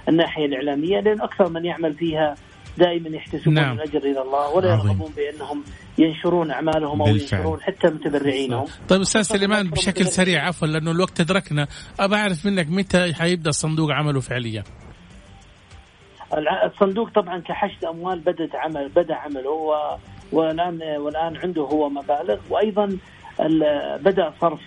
الناحية 0.10 0.46
الإعلامية 0.46 1.00
لأن 1.00 1.22
أكثر 1.22 1.50
من 1.50 1.66
يعمل 1.66 1.94
فيها 1.94 2.36
دائما 2.78 3.10
يحتسبون 3.10 3.54
نعم. 3.54 3.76
الأجر 3.76 4.00
إلى 4.00 4.22
الله 4.22 4.56
ولا 4.56 4.70
يرغبون 4.70 5.12
بأنهم 5.18 5.64
ينشرون 6.00 6.52
أعمالهم 6.52 7.02
أو 7.02 7.08
بالفعل. 7.08 7.40
ينشرون 7.40 7.62
حتى 7.62 7.88
متبرعينهم. 7.88 8.66
طيب 8.90 9.02
أستاذ 9.02 9.22
سليمان 9.22 9.70
بشكل 9.70 10.06
سريع 10.06 10.48
عفوا 10.48 10.68
لأنه 10.68 10.92
الوقت 10.92 11.20
أدركنا. 11.20 11.68
أبى 12.00 12.16
أعرف 12.16 12.46
منك 12.46 12.68
متى 12.70 13.14
حيبدأ 13.14 13.50
الصندوق 13.50 13.92
عمله 13.92 14.20
فعليا؟ 14.20 14.64
الصندوق 16.66 17.10
طبعا 17.10 17.40
كحشد 17.40 17.86
أموال 17.86 18.20
بدأت 18.20 18.56
عمل 18.56 18.90
بدأ 18.90 19.16
عمله 19.16 19.52
والان 20.32 20.82
والآن 20.98 21.38
عنده 21.38 21.62
هو 21.62 21.90
مبالغ. 21.90 22.38
وأيضا 22.50 22.98
بدأ 24.00 24.34
صرف 24.42 24.60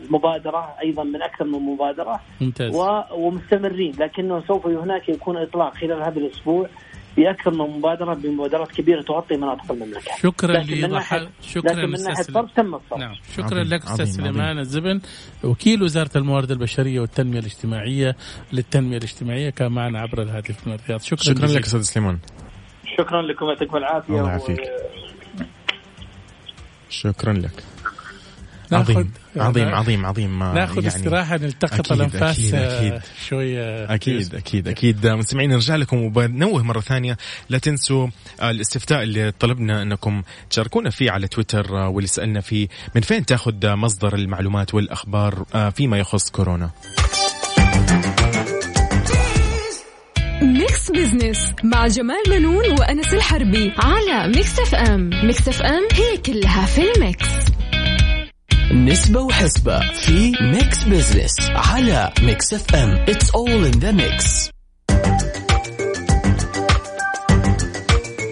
المبادرة 0.00 0.74
أيضا 0.82 1.02
من 1.02 1.22
أكثر 1.22 1.44
من 1.44 1.58
مبادرة. 1.58 2.20
ممتاز. 2.40 2.76
ومستمرين. 3.12 3.92
لكنه 4.00 4.40
سوف 4.48 4.66
هناك 4.66 5.08
يكون 5.08 5.36
إطلاق 5.36 5.74
خلال 5.74 6.02
هذا 6.02 6.18
الأسبوع. 6.18 6.68
باكثر 7.16 7.50
من 7.50 7.78
مبادرة 7.78 8.14
بمبادرات 8.14 8.72
كبيرة 8.72 9.02
تغطي 9.02 9.36
مناطق 9.36 9.72
المملكة. 9.72 10.16
شكرا 10.22 10.62
لوضح 10.62 11.26
شكرا 11.42 11.72
لكن 11.72 11.90
من 11.90 12.02
ناحية 12.02 12.20
الصرف 12.20 12.50
تم 12.56 12.74
الصرف. 12.74 12.98
نعم 12.98 13.14
شكرا 13.36 13.60
عظيم. 13.60 13.74
لك 13.74 13.84
أستاذ 13.84 14.04
سليمان 14.04 14.58
الزبن 14.58 15.00
وكيل 15.44 15.82
وزارة 15.82 16.10
الموارد 16.16 16.50
البشرية 16.50 17.00
والتنمية 17.00 17.38
الاجتماعية 17.38 18.16
للتنمية 18.52 18.96
الاجتماعية 18.96 19.50
كان 19.50 19.72
معنا 19.72 20.00
عبر 20.00 20.22
الهاتف 20.22 20.66
من 20.66 20.74
الرياض 20.74 21.00
شكرا 21.00 21.22
شكرا 21.22 21.46
لك 21.46 21.64
أستاذ 21.64 21.82
سليمان. 21.82 22.18
شكرا 22.98 23.22
لكم 23.22 23.46
يعطيكم 23.46 23.76
العافية 23.76 24.14
الله 24.14 24.28
يعافيك. 24.28 24.60
و... 24.60 25.42
شكرا 26.88 27.32
لك 27.32 27.64
عظيم. 28.74 29.10
عظيم 29.36 29.68
عظيم 29.68 30.06
عظيم 30.06 30.38
ناخذ 30.38 30.76
يعني 30.76 30.88
استراحة 30.88 31.36
نلتقط 31.36 31.92
الانفاس 31.92 32.38
أكيد 32.38 32.54
أكيد 32.54 33.00
شوية 33.28 33.94
أكيد. 33.94 34.34
أكيد 34.34 34.68
أكيد 34.68 35.06
مستمعين 35.06 35.50
نرجع 35.50 35.76
لكم 35.76 35.96
وبننوه 35.96 36.62
مرة 36.62 36.80
ثانية. 36.80 37.16
لا 37.48 37.58
تنسوا 37.58 38.08
الاستفتاء 38.42 39.02
اللي 39.02 39.32
طلبنا 39.40 39.82
أنكم 39.82 40.22
تشاركونا 40.50 40.90
فيه 40.90 41.10
على 41.10 41.28
تويتر 41.28 41.72
واللي 41.72 42.08
سألنا 42.08 42.40
فيه 42.40 42.68
من 42.94 43.00
فين 43.00 43.26
تاخذ 43.26 43.74
مصدر 43.74 44.14
المعلومات 44.14 44.74
والأخبار 44.74 45.44
فيما 45.74 45.98
يخص 45.98 46.30
كورونا. 46.30 46.70
Mix 50.42 50.90
Business 50.90 51.52
مع 51.64 51.86
جمال 51.86 52.22
بنون 52.30 52.70
وأنس 52.80 53.14
الحربي 53.14 53.72
على 53.78 54.28
Mix 54.28 54.58
FM. 54.58 55.10
Mix 55.26 55.48
FM 55.48 55.88
هي 55.92 56.16
كلها 56.16 56.66
في 56.66 56.92
ال 56.92 56.99
mix. 56.99 57.26
نسبة 58.70 59.20
وحسبة 59.20 59.80
في 59.80 60.32
Mix 60.40 60.84
Business 60.84 61.32
على 61.40 62.12
Mix 62.22 62.54
FM 62.54 62.90
it's 63.08 63.30
all 63.30 63.64
in 63.64 63.70
the 63.70 63.90
mix 63.90 64.50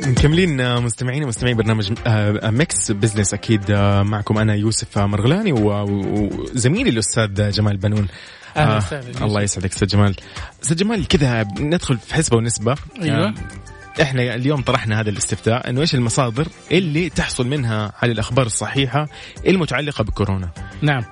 مكملين 0.06 0.60
آه، 0.60 0.80
مستمعين 0.80 1.24
ومستمعين 1.24 1.56
برنامج 1.56 1.92
آه، 2.06 2.50
Mix 2.50 2.90
Business 2.92 3.34
أكيد 3.34 3.70
آه، 3.70 4.02
معكم 4.02 4.38
أنا 4.38 4.54
يوسف 4.54 4.98
مرغلاني 4.98 5.52
وزميلي 5.52 6.90
الأستاذ 6.90 7.50
جمال 7.50 7.76
بنون. 7.76 8.08
أهلا 8.56 8.76
وسهلا. 8.76 9.24
الله 9.24 9.42
يسعدك 9.42 9.72
أستاذ 9.72 9.88
جمال. 9.88 10.16
أستاذ 10.62 10.76
جمال 10.76 11.08
كذا 11.08 11.44
ندخل 11.60 11.98
في 11.98 12.14
حسبة 12.14 12.36
ونسبة. 12.36 12.74
أيوه. 13.02 13.34
إحنا 14.02 14.34
اليوم 14.34 14.62
طرحنا 14.62 15.00
هذا 15.00 15.10
الاستفتاء 15.10 15.70
إنه 15.70 15.80
إيش 15.80 15.94
المصادر 15.94 16.48
اللي 16.72 17.10
تحصل 17.10 17.46
منها 17.46 17.92
على 18.02 18.12
الأخبار 18.12 18.46
الصحيحة 18.46 19.08
المتعلقة 19.46 20.04
بكورونا. 20.04 20.50
نعم. 20.82 21.02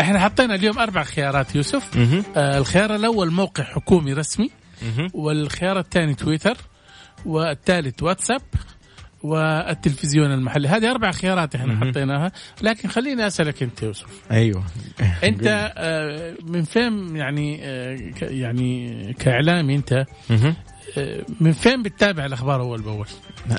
إحنا 0.00 0.20
حطينا 0.20 0.54
اليوم 0.54 0.78
أربع 0.78 1.02
خيارات 1.02 1.54
يوسف. 1.56 1.96
مه. 1.96 2.24
آه 2.36 2.58
الخيار 2.58 2.94
الأول 2.94 3.30
موقع 3.30 3.64
حكومي 3.64 4.12
رسمي. 4.12 4.50
مه. 4.98 5.08
والخيار 5.14 5.78
الثاني 5.78 6.14
تويتر. 6.14 6.56
والثالث 7.26 8.02
واتساب. 8.02 8.42
والتلفزيون 9.22 10.32
المحلي. 10.32 10.68
هذه 10.68 10.90
أربع 10.90 11.10
خيارات 11.10 11.54
إحنا 11.54 11.74
مهم. 11.74 11.90
حطيناها. 11.90 12.32
لكن 12.62 12.88
خليني 12.88 13.26
أسألك 13.26 13.62
أنت 13.62 13.82
يوسف. 13.82 14.06
أيوه. 14.30 14.64
أنت 15.24 15.72
آه، 15.76 16.34
من 16.42 16.62
فين 16.62 17.16
يعني 17.16 17.60
آه، 17.62 17.98
يعني 18.22 19.12
كإعلامي 19.18 19.74
أنت 19.74 20.04
مه. 20.30 20.56
من 21.40 21.52
فين 21.52 21.82
بتتابع 21.82 22.26
الأخبار 22.26 22.60
أول 22.60 22.82
بأول؟ 22.82 23.06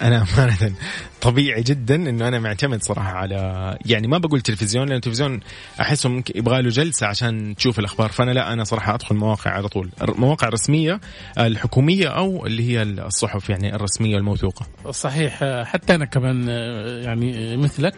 أنا 0.01 0.25
أمانة 0.37 0.75
طبيعي 1.21 1.63
جدا 1.63 1.95
إنه 1.95 2.27
أنا 2.27 2.39
معتمد 2.39 2.83
صراحة 2.83 3.11
على 3.11 3.77
يعني 3.85 4.07
ما 4.07 4.17
بقول 4.17 4.41
تلفزيون 4.41 4.87
لأن 4.87 4.95
التلفزيون 4.95 5.39
احسه 5.81 6.09
ممكن 6.09 6.33
يبغى 6.37 6.61
له 6.61 6.69
جلسة 6.69 7.07
عشان 7.07 7.55
تشوف 7.57 7.79
الأخبار. 7.79 8.09
فأنا 8.09 8.31
لا 8.31 8.53
أنا 8.53 8.63
صراحة 8.63 8.95
أدخل 8.95 9.15
مواقع 9.15 9.51
على 9.51 9.67
طول. 9.67 9.89
مواقع 10.01 10.49
رسميه 10.49 10.99
الحكومية 11.37 12.07
أو 12.07 12.45
اللي 12.45 12.63
هي 12.69 12.81
الصحف 12.83 13.49
يعني 13.49 13.75
الرسمية 13.75 14.17
الموثوقة. 14.17 14.65
صحيح. 14.91 15.43
حتى 15.63 15.95
أنا 15.95 16.05
كمان 16.05 16.47
يعني 17.03 17.57
مثلك 17.57 17.93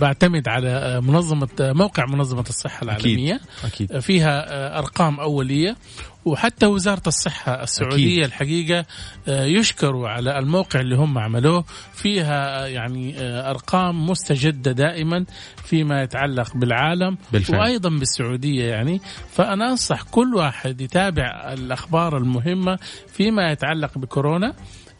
بعتمد 0.00 0.48
على 0.48 1.00
منظمة 1.00 1.48
موقع 1.60 2.06
منظمة 2.06 2.44
الصحة 2.48 2.82
العالمية. 2.82 3.40
أكيد. 3.64 3.92
آه، 3.92 3.98
فيها 3.98 4.78
أرقام 4.78 5.20
أولية. 5.20 5.76
وحتى 6.24 6.66
وزارة 6.66 7.02
الصحة 7.06 7.62
السعودية 7.62 8.12
أكيد. 8.12 8.24
الحقيقة 8.24 8.84
آه، 9.28 9.44
يشكروا 9.44 10.08
على 10.08 10.38
الموقع 10.38 10.80
اللي 10.80 10.96
هم 10.96 11.18
عملوه 11.18 11.64
فيها 11.94 12.64
آه، 12.64 12.66
يعني 12.66 13.18
آه، 13.18 13.50
أرقام 13.50 14.06
مستجدة 14.06 14.72
دائما 14.72 15.24
فيما 15.64 16.02
يتعلق 16.02 16.56
بالعالم 16.56 17.18
بالفعل. 17.32 17.60
وأيضا 17.60 17.88
بالسعودية 17.88 18.64
يعني 18.64 19.00
فأنا 19.32 19.70
أنصح 19.70 20.02
كل 20.02 20.34
واحد 20.34 20.80
يتابع 20.80 21.52
الأخبار 21.52 22.16
المهمة 22.16 22.78
فيما 23.08 23.52
يتعلق 23.52 23.98
بكورونا 23.98 24.54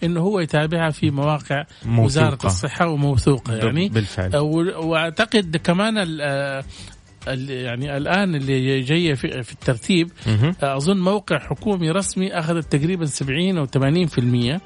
إنه 0.05 0.21
هو 0.21 0.41
يتابعها 0.41 0.91
في 0.91 1.11
مواقع 1.11 1.65
موثوقة. 1.85 2.05
وزارة 2.05 2.47
الصحة 2.47 2.89
وموثوقة 2.89 3.57
يعني 3.57 3.89
بالفعل 3.89 4.37
وأعتقد 4.77 5.57
كمان 5.57 5.99
يعني 7.27 7.97
الآن 7.97 8.35
اللي 8.35 8.81
جاية 8.81 9.15
في, 9.15 9.43
في 9.43 9.53
الترتيب. 9.53 10.11
أظن 10.63 10.97
موقع 11.01 11.39
حكومي 11.39 11.91
رسمي 11.91 12.33
أخذت 12.39 12.77
تقريبا 12.77 13.07
70 13.07 13.59
أو 13.59 13.67
80% 13.67 13.69
عظيم. 13.79 14.61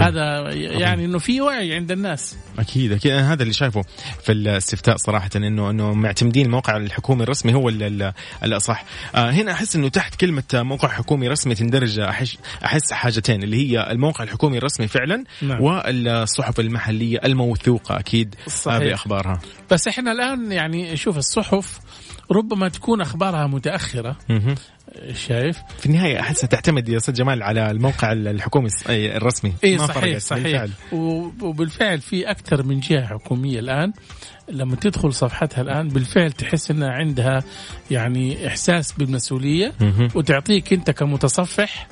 هذا 0.00 0.52
يعني 0.54 1.04
إنه 1.04 1.18
في 1.18 1.40
وعي 1.40 1.74
عند 1.74 1.90
الناس 1.92 2.36
أكيد 2.58 2.92
أكيد 2.92 3.12
أنا 3.12 3.32
هذا 3.32 3.42
اللي 3.42 3.52
شايفه 3.54 3.82
في 4.24 4.32
الاستفتاء 4.32 4.96
صراحة 4.96 5.30
انه 5.36 5.70
إنه 5.70 5.92
معتمدين 5.94 6.46
الموقع 6.46 6.76
الحكومي 6.76 7.22
الرسمي 7.22 7.54
هو 7.54 7.68
ال- 7.68 7.82
ال- 7.82 8.12
الأصح 8.44 8.84
آه 9.14 9.30
هنا 9.30 9.52
أحس 9.52 9.76
إنه 9.76 9.88
تحت 9.88 10.14
كلمة 10.14 10.42
موقع 10.54 10.88
حكومي 10.88 11.28
رسمي 11.28 11.54
تندرج 11.54 11.98
احس 11.98 12.36
أحس 12.64 12.92
حاجتين 12.92 13.42
اللي 13.42 13.56
هي 13.56 13.90
الموقع 13.90 14.24
الحكومي 14.24 14.58
الرسمي 14.58 14.88
فعلا 14.88 15.24
نعم. 15.42 15.60
والصحف 15.60 16.60
المحلية 16.60 17.18
الموثوقة 17.24 17.98
أكيد 17.98 18.34
صحيح. 18.48 18.78
باخبارها 18.78 19.40
بس 19.70 19.88
إحنا 19.88 20.12
الآن 20.12 20.52
يعني 20.52 20.96
شوف 20.96 21.18
الصحف 21.18 21.80
ربما 22.32 22.68
تكون 22.68 23.00
أخبارها 23.00 23.46
متأخرة. 23.46 24.16
شايف؟ 25.12 25.58
في 25.78 25.86
النهاية 25.86 26.20
احسها 26.20 26.46
تعتمد 26.46 26.88
يا 26.88 26.96
أستاذ 26.96 27.14
جمال 27.14 27.42
على 27.42 27.70
الموقع 27.70 28.12
الحكومي 28.12 28.68
الرسمي. 28.88 29.52
إي 29.64 29.78
صحيح 29.78 30.18
صحيح. 30.18 30.42
بالفعل. 30.42 30.70
وبالفعل 31.42 32.00
في 32.00 32.30
أكثر 32.30 32.62
من 32.62 32.80
جهة 32.80 33.06
حكومية 33.06 33.58
الآن. 33.58 33.92
لما 34.48 34.76
تدخل 34.76 35.12
صفحتها 35.12 35.62
الآن 35.62 35.88
بالفعل 35.88 36.32
تحس 36.32 36.70
إنها 36.70 36.90
عندها 36.90 37.42
يعني 37.90 38.46
إحساس 38.46 38.92
بالمسؤولية. 38.92 39.72
وتعطيك 40.14 40.72
أنت 40.72 40.90
كمتصفح 40.90 41.88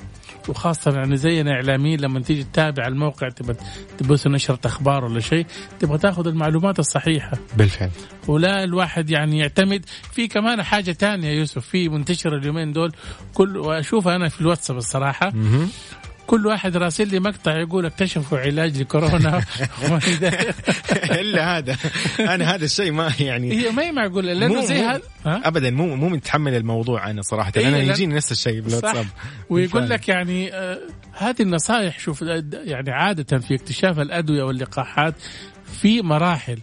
وخاصة 0.49 0.91
يعني 0.91 1.17
زينا 1.17 1.51
إعلاميين 1.51 2.01
لما 2.01 2.19
تيجي 2.19 2.43
تتابع 2.43 2.87
الموقع 2.87 3.29
تبى 3.29 3.53
تبث 3.97 4.27
نشرة 4.27 4.59
أخبار 4.65 5.05
ولا 5.05 5.19
شيء 5.19 5.45
تبغى 5.79 5.97
تاخذ 5.97 6.27
المعلومات 6.27 6.79
الصحيحة. 6.79 7.37
بالفعل. 7.57 7.89
ولا 8.27 8.63
الواحد 8.63 9.09
يعني 9.09 9.37
يعتمد. 9.39 9.85
في 10.11 10.27
كمان 10.27 10.63
حاجة 10.63 10.91
تانية 10.91 11.27
يا 11.27 11.33
يوسف 11.33 11.65
في 11.67 11.89
منتشرة 11.89 12.37
اليومين 12.37 12.73
دول 12.73 12.91
كل 13.33 13.57
وأشوفها 13.57 14.15
أنا 14.15 14.29
في 14.29 14.41
الواتساب 14.41 14.77
الصراحة. 14.77 15.29
مهم. 15.29 15.69
كل 16.27 16.47
واحد 16.47 16.77
راسل 16.77 17.07
لي 17.07 17.19
مقطع 17.19 17.59
يقول 17.59 17.85
اكتشفوا 17.85 18.37
علاج 18.37 18.77
لكورونا. 18.81 19.43
إلا 21.21 21.57
هذا. 21.57 21.77
أنا 22.19 22.55
هذا 22.55 22.65
الشيء 22.65 22.91
ما 22.91 23.11
يعني 23.19 23.53
هي 23.53 23.71
ما 23.71 23.83
هي 23.83 23.91
معقولة 23.91 24.33
لأنه 24.33 24.53
مو- 24.53 24.65
زي 24.65 24.79
هذا؟ 24.81 25.01
ابدا 25.25 25.69
مو 25.71 25.95
مو 25.95 26.09
متحمل 26.09 26.55
الموضوع 26.55 27.09
أنا 27.09 27.21
صراحة. 27.21 27.51
إيه، 27.57 27.67
أنا 27.67 27.77
يجيني 27.77 28.15
نفس 28.15 28.31
الشيء 28.31 28.61
بالواتساب. 28.61 29.05
ويقول 29.49 29.89
لك 29.89 30.09
يعني 30.09 30.53
آه 30.53 30.79
هذه 31.13 31.41
النصائح 31.41 31.99
شوف 31.99 32.21
يعني 32.65 32.91
عادة 32.91 33.39
في 33.39 33.55
اكتشاف 33.55 33.99
الأدوية 33.99 34.43
واللقاحات 34.43 35.15
في 35.71 36.01
مراحل. 36.01 36.59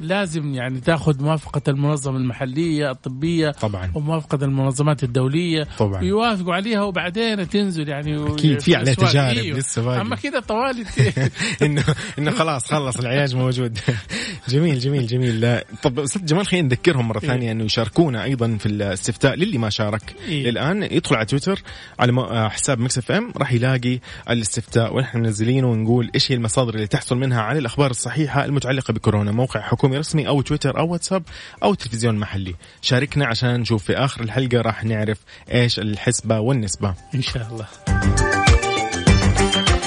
لازم 0.00 0.54
يعني 0.54 0.80
تاخذ 0.80 1.22
موافقة 1.22 1.62
المنظمة 1.68 2.16
المحلية 2.16 2.90
الطبية 2.90 3.50
طبعا 3.50 3.92
وموافقة 3.94 4.44
المنظمات 4.44 5.04
الدولية 5.04 5.68
طبعا 5.78 6.02
يوافقوا 6.02 6.54
عليها 6.54 6.82
وبعدين 6.82 7.48
تنزل 7.48 7.88
يعني 7.88 8.32
أكيد 8.32 8.60
في 8.60 8.76
عليه 8.76 8.92
الأسواق. 8.92 9.10
تجارب 9.10 9.38
أيوه. 9.38 9.58
لسه 9.58 9.82
باقي 9.82 10.00
أما 10.00 10.16
كذا 10.16 10.40
طوالي 10.40 10.84
انه 11.62 11.84
إنه 12.18 12.30
خلاص 12.30 12.66
خلص 12.72 12.96
العلاج 12.98 13.36
موجود 13.36 13.78
جميل 14.48 14.78
جميل 14.78 15.06
جميل 15.06 15.40
لا، 15.40 15.64
طب 15.82 15.98
أستاذ 15.98 16.24
جمال 16.24 16.46
خلينا 16.46 16.66
نذكرهم 16.68 17.08
مرة 17.08 17.20
إيه. 17.22 17.28
ثانية 17.28 17.52
إنه 17.52 17.64
يشاركونا 17.64 18.24
أيضا 18.24 18.56
في 18.60 18.66
الاستفتاء 18.66 19.34
للي 19.34 19.58
ما 19.58 19.70
شارك 19.70 20.14
إيه. 20.28 20.48
الآن 20.48 20.82
يدخل 20.82 21.16
على 21.16 21.26
تويتر 21.26 21.62
على 21.98 22.12
آه، 22.20 22.48
حساب 22.48 22.78
Mix 22.78 22.98
FM 22.98 23.32
راح 23.36 23.52
يلاقي 23.52 23.98
الاستفتاء 24.30 24.96
ونحن 24.96 25.18
منزلينه 25.18 25.66
ونقول 25.66 26.10
إيش 26.14 26.32
هي 26.32 26.36
المصادر 26.36 26.74
اللي 26.74 26.86
تحصل 26.86 27.16
منها 27.18 27.42
على 27.42 27.58
الأخبار 27.58 27.90
الصحيحة 27.90 28.35
المتعلقة 28.44 28.92
بكورونا 28.92 29.32
موقع 29.32 29.60
حكومي 29.60 29.98
رسمي 29.98 30.28
أو 30.28 30.40
تويتر 30.42 30.78
أو 30.78 30.92
واتساب 30.92 31.22
أو 31.62 31.74
تلفزيون 31.74 32.18
محلي. 32.18 32.54
شاركنا 32.82 33.26
عشان 33.26 33.60
نشوف 33.60 33.84
في 33.84 33.92
آخر 33.96 34.20
الحلقة 34.20 34.60
راح 34.60 34.84
نعرف 34.84 35.18
إيش 35.52 35.78
الحسبة 35.78 36.40
والنسبة. 36.40 36.94
إن 37.14 37.22
شاء 37.22 37.48
الله. 37.52 37.66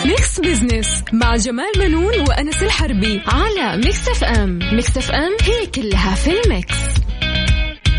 Mix 0.06 0.40
Business 0.40 1.04
مع 1.14 1.36
جمال 1.36 1.72
منون 1.80 2.20
وأنس 2.20 2.64
الحربي 2.64 3.22
على 3.28 3.78
Mix 3.78 4.08
FM 4.10 4.60
Mix 4.74 4.98
FM 4.98 5.38
هي 5.42 5.68
كلها 5.68 6.16
في 6.16 6.42
ال 6.42 6.49
Mix. 6.49 6.76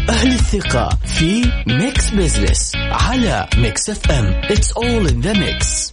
أهل 0.08 0.32
الثقة 0.32 0.88
في 1.04 1.52
Mix 1.66 2.10
Business 2.10 2.72
على 2.76 3.48
Mix 3.56 3.90
FM 3.90 4.42
It's 4.42 4.72
all 4.72 5.06
in 5.06 5.20
the 5.20 5.34
mix. 5.34 5.92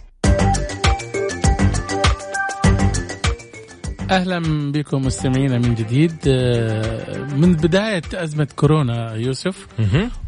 أهلا 4.10 4.38
بكم 4.72 5.02
مستمعينا 5.06 5.58
من 5.58 5.74
جديد 5.74 6.16
آه، 6.28 7.16
من 7.34 7.52
بداية 7.52 8.02
أزمة 8.14 8.48
كورونا 8.56 9.14
يوسف. 9.14 9.66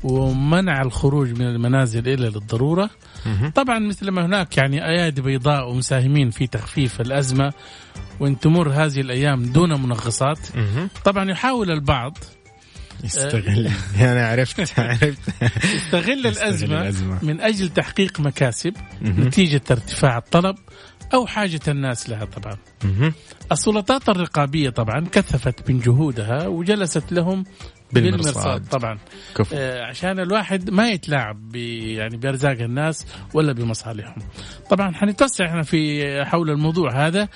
ومنع 0.04 0.82
الخروج 0.82 1.32
من 1.32 1.46
المنازل 1.46 2.08
الا 2.08 2.26
للضروره. 2.26 2.90
طبعا 3.54 3.78
مثل 3.78 4.10
ما 4.10 4.26
هناك 4.26 4.56
يعني 4.56 4.86
أيادي 4.88 5.22
بيضاء 5.22 5.70
ومساهمين 5.70 6.30
في 6.30 6.46
تخفيف 6.46 7.00
الأزمة 7.00 7.52
وإن 8.20 8.40
تمر 8.40 8.68
هذه 8.70 9.00
الأيام 9.00 9.42
دون 9.42 9.82
منغصات. 9.82 10.38
طبعا 11.04 11.30
يحاول 11.30 11.70
البعض 11.70 12.18
يستغل 13.04 13.70
أنا 14.00 14.26
عرفت 14.26 14.60
عرفت 14.78 15.18
يستغل 15.74 16.26
الأزمة. 16.26 16.92
من 17.22 17.40
أجل 17.40 17.68
تحقيق 17.68 18.20
مكاسب. 18.20 18.72
نتيجة 19.02 19.62
ارتفاع 19.70 20.18
الطلب 20.18 20.56
أو 21.14 21.26
حاجة 21.26 21.60
الناس 21.68 22.10
لها 22.10 22.24
طبعا. 22.24 22.56
السلطات 23.52 24.08
الرقابية 24.08 24.70
طبعا 24.70 25.06
كثفت 25.12 25.70
من 25.70 25.78
جهودها 25.78 26.46
وجلست 26.46 27.12
لهم 27.12 27.44
بالمرصاد. 27.92 28.26
بالمرصاد 28.26 28.68
طبعا 28.68 28.98
كفو 29.36 29.56
آه، 29.58 29.84
عشان 29.84 30.20
الواحد 30.20 30.70
ما 30.70 30.90
يتلاعب 30.90 31.48
ب 31.52 31.56
يعني 31.56 32.16
بأرزاق 32.16 32.60
الناس 32.60 33.06
ولا 33.34 33.52
بمصالحهم. 33.52 34.22
طبعا 34.70 34.94
حنتوسع 34.94 35.46
إحنا 35.46 35.62
في 35.62 36.24
حول 36.24 36.50
الموضوع 36.50 37.06
هذا 37.06 37.28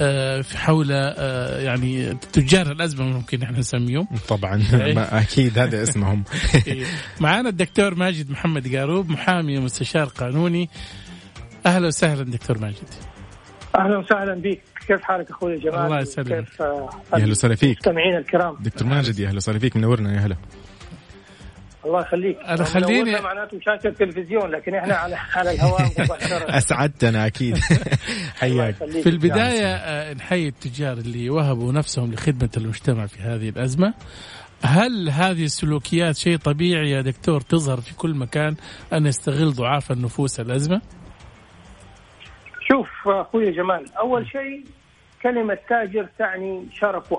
آه، 0.00 0.40
في 0.40 0.58
حول 0.58 0.88
آه، 0.92 1.60
يعني 1.60 2.14
تجار 2.32 2.72
الأزمة 2.72 3.04
ممكن 3.04 3.42
إحنا 3.42 3.58
نسميهم. 3.58 4.08
طبعا 4.28 4.62
إيه. 4.72 5.02
أكيد 5.02 5.58
هذا 5.58 5.82
اسمهم 5.82 6.24
معانا 7.20 7.48
الدكتور 7.48 7.94
ماجد 7.94 8.30
محمد 8.30 8.76
قاروب 8.76 9.10
محامي 9.10 9.58
ومستشار 9.58 10.04
قانوني. 10.04 10.68
أهلا 11.66 11.86
وسهلا 11.86 12.22
دكتور 12.22 12.58
ماجد. 12.58 12.88
أهلا 13.74 13.98
وسهلا 13.98 14.34
بك 14.34 14.60
كيف 14.88 15.02
حالك 15.02 15.30
أخوي 15.30 15.56
جمال 15.58 15.74
الله 15.74 16.00
يسلمك. 16.00 16.28
كيف 16.44 16.62
آه، 16.62 16.90
يا 17.12 17.16
أهلا 17.18 17.30
وسهلا 17.30 17.54
فيك. 17.54 17.70
المستمعين 17.76 18.16
الكرام؟ 18.16 18.56
دكتور 18.60 18.88
ماجد 18.88 19.18
يا 19.18 19.28
أهلا 19.28 19.36
وسهلا 19.36 19.58
فيك. 19.58 19.76
منورنا 19.76 20.14
يا 20.14 20.18
هلا 20.20 20.36
الله 21.84 22.00
يخليك. 22.00 22.38
أنا 22.46 22.64
خليني- 22.64 23.20
معناته 23.20 23.60
شاشه 23.60 23.88
التلفزيون 23.88 24.50
لكن 24.50 24.74
إحنا 24.74 24.94
على 24.94 25.16
على 25.34 25.50
الهواء 25.50 25.82
مباشرة. 25.98 26.44
اسعدتنا 26.58 27.26
أكيد. 27.26 27.56
الله 28.42 28.62
حياك. 28.64 28.74
يخليك. 28.76 29.02
في 29.02 29.08
البداية 29.08 29.66
آه، 29.74 30.14
نحيي 30.14 30.48
التجار 30.48 30.92
اللي 30.92 31.30
وهبوا 31.30 31.72
نفسهم 31.72 32.12
لخدمة 32.12 32.50
المجتمع 32.56 33.06
في 33.06 33.20
هذه 33.20 33.48
الأزمة. 33.48 33.94
هل 34.62 35.08
هذه 35.10 35.44
السلوكيات 35.44 36.16
شيء 36.16 36.36
طبيعي 36.36 36.90
يا 36.90 37.00
دكتور؟ 37.00 37.40
تظهر 37.40 37.80
في 37.80 37.94
كل 37.94 38.14
مكان 38.14 38.56
أن 38.92 39.06
يستغل 39.06 39.52
ضعاف 39.52 39.92
النفوس 39.92 40.40
الأزمة؟ 40.40 40.80
شوف 42.68 43.08
أخوي 43.08 43.50
جمال 43.50 43.96
أول 43.98 44.26
شيء 44.26 44.64
كلمة 45.22 45.58
تاجر 45.68 46.08
تعني 46.18 46.66
شرف 46.72 47.14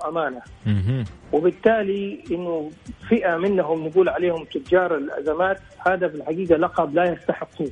مهم. 0.66 1.04
وبالتالي 1.32 2.24
إنه 2.32 2.72
فئة 3.10 3.38
منهم 3.38 3.88
نقول 3.88 4.10
عليهم 4.10 4.44
تجار 4.44 4.96
الأزمات 4.96 5.58
هذا 5.88 6.08
في 6.08 6.16
الحقيقة 6.16 6.56
لقب 6.56 6.96
لا 6.96 7.14
يستحقوه. 7.14 7.72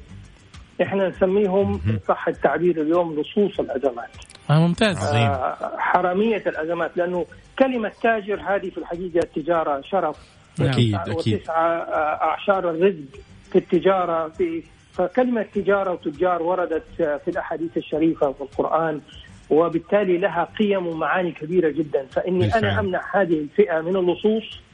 إحنا 0.81 1.09
نسميهم 1.09 1.81
صح 2.07 2.27
التعبير 2.27 2.81
اليوم 2.81 3.19
لصوص 3.19 3.59
الأزمات. 3.59 4.09
آه 4.49 4.67
ممتاز 4.67 4.97
عظيم. 4.97 5.21
آه 5.21 5.77
حرامية 5.77 6.43
الأزمات 6.47 6.97
لأنه 6.97 7.25
كلمة 7.59 7.91
تاجر 8.01 8.41
هذه 8.41 8.69
في 8.69 8.77
الحقيقة 8.77 9.19
التجاره 9.19 9.81
شرف. 9.81 10.17
أكيد 10.61 10.95
أكيد 10.95 11.33
وتسعى 11.33 11.81
أعشار 12.21 12.69
الرزق 12.69 13.19
في 13.51 13.57
التجارة 13.57 14.29
في 14.29 14.63
فكلمة 14.97 15.45
تجارة 15.53 15.91
وتجار 15.91 16.43
وردت 16.43 16.83
في 16.97 17.27
الأحاديث 17.27 17.77
الشريفة 17.77 18.31
في 18.31 18.41
القرآن 18.41 19.01
وبالتالي 19.49 20.17
لها 20.17 20.47
قيم 20.59 20.87
ومعاني 20.87 21.31
كبيرة 21.31 21.69
جدا 21.69 22.05
فإني 22.05 22.39
بالفعل. 22.39 22.65
أنا 22.65 22.79
أمنع 22.79 23.01
هذه 23.13 23.39
الفئة 23.39 23.81
من 23.81 23.95
اللصوص. 23.95 24.65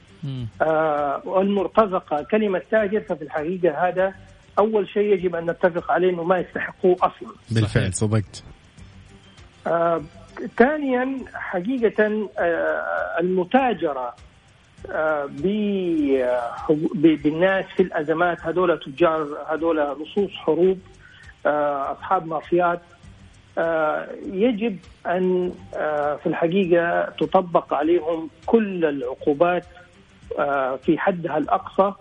آه، 0.62 1.22
والمرتزقة 1.26 2.24
كلمة 2.32 2.62
تاجر 2.72 3.02
ففي 3.02 3.22
الحقيقة 3.22 3.88
هذا 3.88 4.14
أول 4.60 4.90
شيء 4.90 5.14
يجب 5.14 5.36
أن 5.36 5.50
نتفق 5.50 5.92
عليه 5.92 6.10
إنه 6.10 6.24
ما 6.24 6.40
يستحقوه 6.40 6.96
أصلا. 7.02 7.36
بالفعل 7.52 7.94
صدقت 7.94 8.44
آه، 9.68 10.02
ثانيا 10.58 11.18
حقيقة 11.34 12.28
آه، 12.40 13.20
المتاجرة 13.20 14.16
بالناس 16.96 17.66
في 17.66 17.84
الأزمات 17.84 18.42
هذول 18.46 18.80
تجار 18.80 19.28
هذول 19.50 19.78
لصوص 19.78 20.32
حروب 20.32 20.80
آه، 21.46 21.92
أصحاب 21.92 22.28
مافيات. 22.28 22.82
آه، 23.58 24.08
يجب 24.34 24.78
آه، 25.06 26.16
في 26.16 26.26
الحقيقة 26.26 27.10
تطبق 27.20 27.74
عليهم 27.74 28.30
كل 28.46 28.86
العقوبات 28.86 29.66
آه، 30.40 30.76
في 30.76 31.00
حدها 31.00 31.38
الأقصى. 31.38 31.94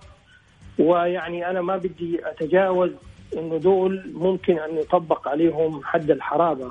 ويعني 0.79 1.51
أنا 1.51 1.61
ما 1.61 1.77
بدي 1.77 2.21
أتجاوز 2.29 2.91
إنه 3.37 3.57
دول 3.57 4.13
ممكن 4.15 4.59
أن 4.59 4.77
يطبق 4.77 5.29
عليهم 5.29 5.81
حد 5.85 6.11
الحرابة 6.11 6.71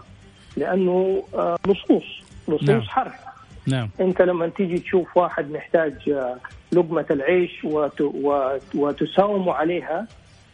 لأنه 0.58 1.24
آه، 1.36 1.58
لصوص 1.68 2.04
لصوص 2.48 2.70
نعم. 2.70 2.82
حرب. 2.82 3.12
نعم. 3.72 3.90
انت 4.00 4.22
لما 4.22 4.48
تيجي 4.48 4.80
تشوف 4.80 5.18
واحد 5.18 5.52
محتاج 5.52 6.10
آه، 6.10 6.38
لقمة 6.72 7.06
العيش 7.12 7.64
وت... 7.64 8.02
وت... 8.02 8.76
وتساومه 8.76 9.54
عليها 9.54 10.08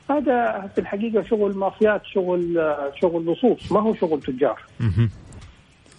هذا 0.09 0.69
في 0.75 0.81
الحقيقة 0.81 1.23
شغل 1.23 1.57
مافيات 1.57 2.01
شغل 2.05 2.57
آه، 2.57 2.91
شغل 3.01 3.31
لصوص 3.31 3.71
ما 3.71 3.79
هو 3.81 3.95
شغل 3.95 4.21
تجار. 4.21 4.59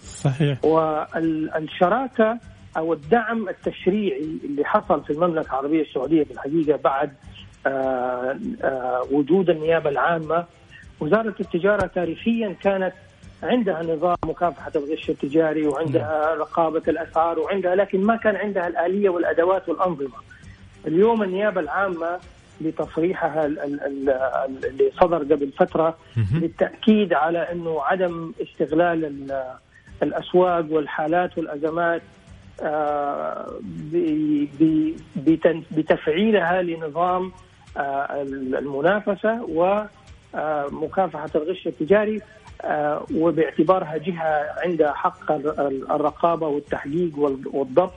صحيح. 0.03 0.65
والشراكة 0.65 2.39
أو 2.77 2.93
الدعم 2.93 3.49
التشريعي 3.49 4.39
اللي 4.43 4.65
حصل 4.65 5.03
في 5.03 5.13
المملكة 5.13 5.49
العربية 5.49 5.81
السعودية 5.81 6.23
في 6.23 6.31
الحقيقة 6.31 6.79
بعد 6.83 7.13
آه، 7.67 9.07
وجود 9.11 9.49
النيابة 9.49 9.89
العامة 9.89 10.45
وزارة 10.99 11.35
التجارة 11.39 11.87
تاريخيا 11.87 12.55
كانت 12.61 12.93
عندها 13.43 13.83
نظام 13.83 14.15
مكافحة 14.25 14.71
الغش 14.75 15.09
التجاري 15.09 15.67
وعندها 15.67 16.33
رقابة 16.35 16.81
الأسعار 16.87 17.39
وعندها 17.39 17.75
لكن 17.75 18.01
ما 18.01 18.15
كان 18.15 18.35
عندها 18.35 18.67
الآلية 18.67 19.09
والأدوات 19.09 19.69
والأنظمة. 19.69 20.17
اليوم 20.87 21.23
النيابة 21.23 21.61
العامة 21.61 22.19
ال- 23.85 24.09
اللي 24.65 24.91
صدر 25.01 25.17
قبل 25.17 25.51
فترة 25.57 25.97
مهم. 26.17 26.39
بالتاكيد 26.39 27.13
على 27.13 27.39
إنه 27.51 27.81
عدم 27.83 28.31
استغلال 28.41 29.05
ال- 29.05 29.43
الأسواق 30.03 30.65
والحالات 30.71 31.37
والأزمات 31.37 32.01
آه، 32.61 33.59
بتفعيلها 35.71 36.61
لنظام 36.61 37.31
آه، 37.77 38.21
المنافسة 38.59 39.43
ومكافحه 40.33 41.29
الغش 41.35 41.67
التجاري 41.67 42.15
آه، 42.17 42.21
وباعتبارها 43.15 43.97
جهة 43.97 44.45
عندها 44.65 44.93
حق 44.93 45.31
ال- 45.31 45.91
الرقابة 45.91 46.47
والتحقيق 46.47 47.11
وال- 47.17 47.47
والضبط 47.53 47.93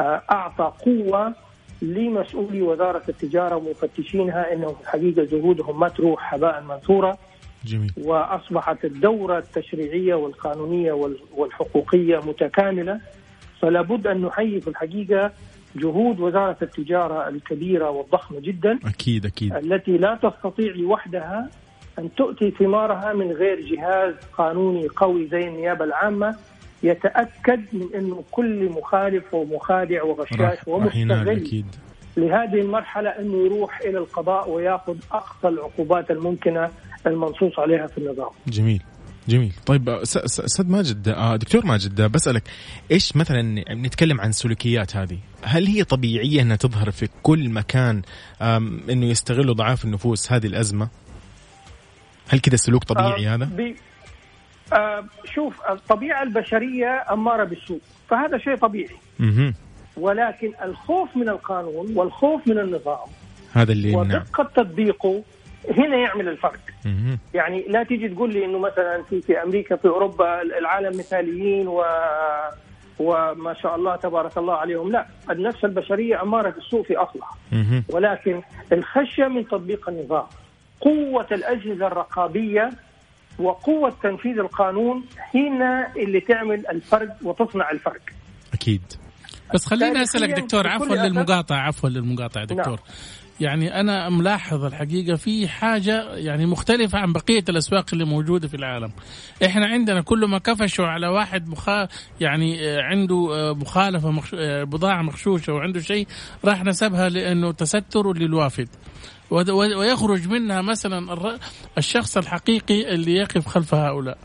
آه، 0.00 0.22
أعطى 0.30 0.72
قوة 0.84 1.34
لمسؤولي 1.82 2.62
وزارة 2.62 3.02
التجارة 3.08 3.56
ومفتشينها 3.56 4.52
إنهم 4.52 4.74
في 4.74 4.80
الحقيقة 4.82 5.24
جهودهم 5.24 5.80
ما 5.80 5.88
تروح 5.88 6.34
هباء 6.34 6.62
منثورا 6.62 7.16
جميل. 7.64 7.92
وأصبحت 8.04 8.84
الدورة 8.84 9.38
التشريعية 9.38 10.14
والقانونية 10.14 10.92
وال- 10.92 11.18
والحقوقية 11.36 12.18
متكاملة 12.18 13.00
فلا 13.60 13.82
بد 13.82 14.06
أن 14.06 14.22
نحيي 14.22 14.60
في 14.60 14.68
الحقيقة 14.70 15.32
جهود 15.76 16.20
وزارة 16.20 16.56
التجارة 16.62 17.28
الكبيرة 17.28 17.90
والضخمة 17.90 18.40
جدا 18.40 18.78
أكيد 18.86 19.26
أكيد. 19.26 19.54
التي 19.54 19.96
لا 19.98 20.14
تستطيع 20.22 20.72
لوحدها 20.74 21.48
أن 21.98 22.14
تؤتي 22.14 22.50
ثمارها 22.50 23.12
من 23.12 23.32
غير 23.32 23.60
جهاز 23.60 24.14
قانوني 24.38 24.88
قوي 24.88 25.28
زي 25.28 25.48
النيابة 25.48 25.84
العامة 25.84 26.36
يتأكد 26.82 27.60
من 27.72 27.88
انه 27.94 28.24
كل 28.30 28.68
مخالف 28.68 29.34
ومخادع 29.34 30.02
وغشاش 30.02 30.58
ومستغل 30.66 31.64
لهذه 32.16 32.60
المرحلة 32.60 33.10
انه 33.10 33.46
يروح 33.46 33.80
إلى 33.80 33.98
القضاء 33.98 34.50
ويأخذ 34.50 34.96
أقصى 35.12 35.48
العقوبات 35.48 36.10
الممكنة 36.10 36.70
المنصوص 37.06 37.58
عليها 37.58 37.86
في 37.86 37.98
النظام. 37.98 38.30
جميل. 38.46 38.82
جميل. 39.28 39.52
طيب 39.66 39.88
أستاذ 39.88 40.70
ماجد 40.70 41.08
آه، 41.08 41.36
دكتور 41.36 41.66
ماجد 41.66 42.00
آه، 42.00 42.06
بسألك 42.06 42.42
إيش 42.90 43.16
مثلا 43.16 43.42
نتكلم 43.74 44.20
عن 44.20 44.28
السلوكيات 44.28 44.96
هذه؟ 44.96 45.18
هل 45.42 45.66
هي 45.66 45.84
طبيعية 45.84 46.42
أنها 46.42 46.56
تظهر 46.56 46.90
في 46.90 47.08
كل 47.22 47.48
مكان 47.48 48.02
أنه 48.90 49.06
يستغلوا 49.06 49.54
ضعاف 49.54 49.84
النفوس 49.84 50.32
هذه 50.32 50.46
الأزمة؟ 50.46 50.88
هل 52.28 52.40
كذا 52.40 52.56
سلوك 52.56 52.84
طبيعي 52.84 53.28
آه، 53.28 53.34
هذا. 53.34 53.48
آه 54.72 55.04
شوف 55.24 55.54
الطبيعة 55.70 56.22
البشرية 56.22 57.04
أمارة 57.12 57.44
بالسوء 57.44 57.80
فهذا 58.08 58.38
شيء 58.38 58.56
طبيعي 58.56 58.96
مهم. 59.18 59.54
ولكن 59.96 60.52
الخوف 60.64 61.16
من 61.16 61.28
القانون 61.28 61.96
والخوف 61.96 62.48
من 62.48 62.58
النظام 62.58 63.08
هذا 63.52 63.72
اللي 63.72 63.92
يمنع 63.92 64.16
ودقة 64.16 64.44
تطبيقه 64.44 65.22
هنا 65.76 65.96
يعمل 65.96 66.28
الفرق 66.28 66.60
مهم. 66.84 67.18
يعني 67.34 67.64
لا 67.68 67.82
تيجي 67.82 68.08
تقول 68.08 68.32
لي 68.32 68.44
إنه 68.44 68.58
مثلا 68.58 69.02
في 69.10 69.20
في 69.20 69.42
أمريكا 69.42 69.76
في 69.76 69.88
أوروبا 69.88 70.42
العالم 70.42 70.98
مثاليين 70.98 71.68
و 71.68 71.84
وما 72.98 73.54
شاء 73.62 73.76
الله 73.76 73.96
تبارك 73.96 74.38
الله 74.38 74.54
عليهم 74.54 74.92
لا 74.92 75.06
النفس 75.30 75.64
البشرية 75.64 76.22
أمارة 76.22 76.50
بالسوء 76.50 76.82
في 76.82 76.96
أصلها. 76.96 77.30
ولكن 77.88 78.42
الخشية 78.72 79.26
من 79.28 79.48
تطبيق 79.48 79.88
النظام 79.88 80.26
قوة 80.80 81.26
الأجهزة 81.32 81.86
الرقابية 81.86 82.70
وقوة 83.38 83.94
تنفيذ 84.02 84.38
القانون 84.38 85.04
هنا 85.34 85.92
اللي 85.96 86.20
تعمل 86.20 86.66
الفرق 86.66 87.16
وتصنع 87.22 87.70
الفرق 87.70 88.00
أكيد. 88.54 88.82
بس 89.54 89.66
خليني 89.66 90.02
أسألك 90.02 90.40
دكتور 90.40 90.66
عفوا 90.68 90.96
للمقاطعة 90.96 91.56
عفوا 91.58 91.88
للمقاطعة 91.88 92.44
دكتور. 92.44 92.76
نعم. 92.76 92.96
يعني 93.40 93.80
أنا 93.80 94.08
ملاحظ 94.08 94.64
الحقيقة 94.64 95.16
في 95.16 95.48
حاجة 95.48 96.14
يعني 96.14 96.46
مختلفة 96.46 96.98
عن 96.98 97.12
بقية 97.12 97.44
الأسواق 97.48 97.86
اللي 97.92 98.04
موجودة 98.04 98.48
في 98.48 98.54
العالم. 98.54 98.92
إحنا 99.44 99.66
عندنا 99.66 100.00
كل 100.00 100.24
ما 100.24 100.38
كفشوا 100.38 100.86
على 100.86 101.06
واحد 101.08 101.48
مخا 101.48 101.88
يعني 102.20 102.68
آه، 102.68 102.82
عنده 102.82 103.28
آه، 103.32 103.52
مخالفة 103.52 104.10
مخش... 104.10 104.34
آه، 104.34 104.64
بضاعة 104.64 105.02
مغشوشه 105.02 105.52
وعنده 105.52 105.80
شيء 105.80 106.06
راح 106.44 106.64
نسبها 106.64 107.08
لأنه 107.08 107.52
تستر 107.52 108.12
للوافد. 108.12 108.68
ويخرج 109.30 110.28
منها 110.28 110.62
مثلا 110.62 111.36
الشخص 111.78 112.16
الحقيقي 112.16 112.94
اللي 112.94 113.14
يقف 113.14 113.46
خلف 113.48 113.74
هؤلاء. 113.74 114.18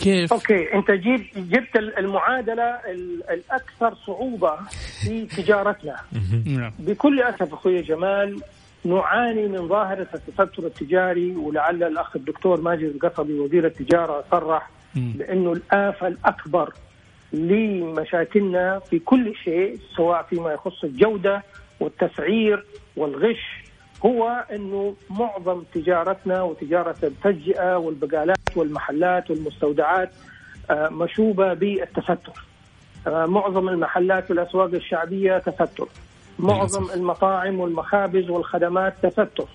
كيف؟ 0.00 0.32
أوكي 0.32 0.74
أنت 0.74 0.90
جيب 0.90 1.26
جبت 1.36 1.76
المعادلة 1.76 2.62
ال- 2.64 3.22
الأكثر 3.30 3.94
صعوبة 4.06 4.56
في 5.04 5.26
تجارتنا 5.26 5.96
نعم 6.46 6.72
بكل 6.78 7.20
أسف 7.22 7.52
أخوي 7.52 7.82
جمال 7.82 8.40
نعاني 8.84 9.46
من 9.48 9.68
ظاهرة 9.68 10.06
التستر 10.14 10.66
التجاري 10.66 11.36
ولعل 11.36 11.82
الأخ 11.82 12.16
الدكتور 12.16 12.60
ماجد 12.60 12.82
القصبي 13.02 13.32
وزير 13.38 13.66
التجارة 13.66 14.24
صرح 14.30 14.70
مم. 14.94 15.12
لأنه 15.18 15.52
الافه 15.52 16.06
الأكبر 16.08 16.72
لمشاكلنا 17.32 18.78
في 18.78 18.98
كل 18.98 19.34
شيء 19.44 19.78
سواء 19.96 20.22
فيما 20.22 20.52
يخص 20.52 20.84
الجودة 20.84 21.42
والتسعير 21.80 22.64
والغش 22.96 23.59
هو 24.06 24.44
إنه 24.52 24.94
معظم 25.10 25.62
تجارتنا 25.74 26.42
وتجارة 26.42 26.96
التجزئه 27.02 27.76
والبقالات 27.76 28.56
والمحلات 28.56 29.30
والمستودعات 29.30 30.10
آه، 30.70 30.88
مشوبة 30.88 31.54
بالتستر. 31.54 32.44
آه، 33.06 33.26
معظم 33.26 33.68
المحلات 33.68 34.24
في 34.24 34.32
الاسواق 34.32 34.74
الشعبية 34.74 35.38
تستر. 35.38 35.88
معظم. 36.38 36.90
المطاعم 36.94 37.60
والمخابز 37.60 38.30
والخدمات 38.30 38.94
تستر. 39.06 39.48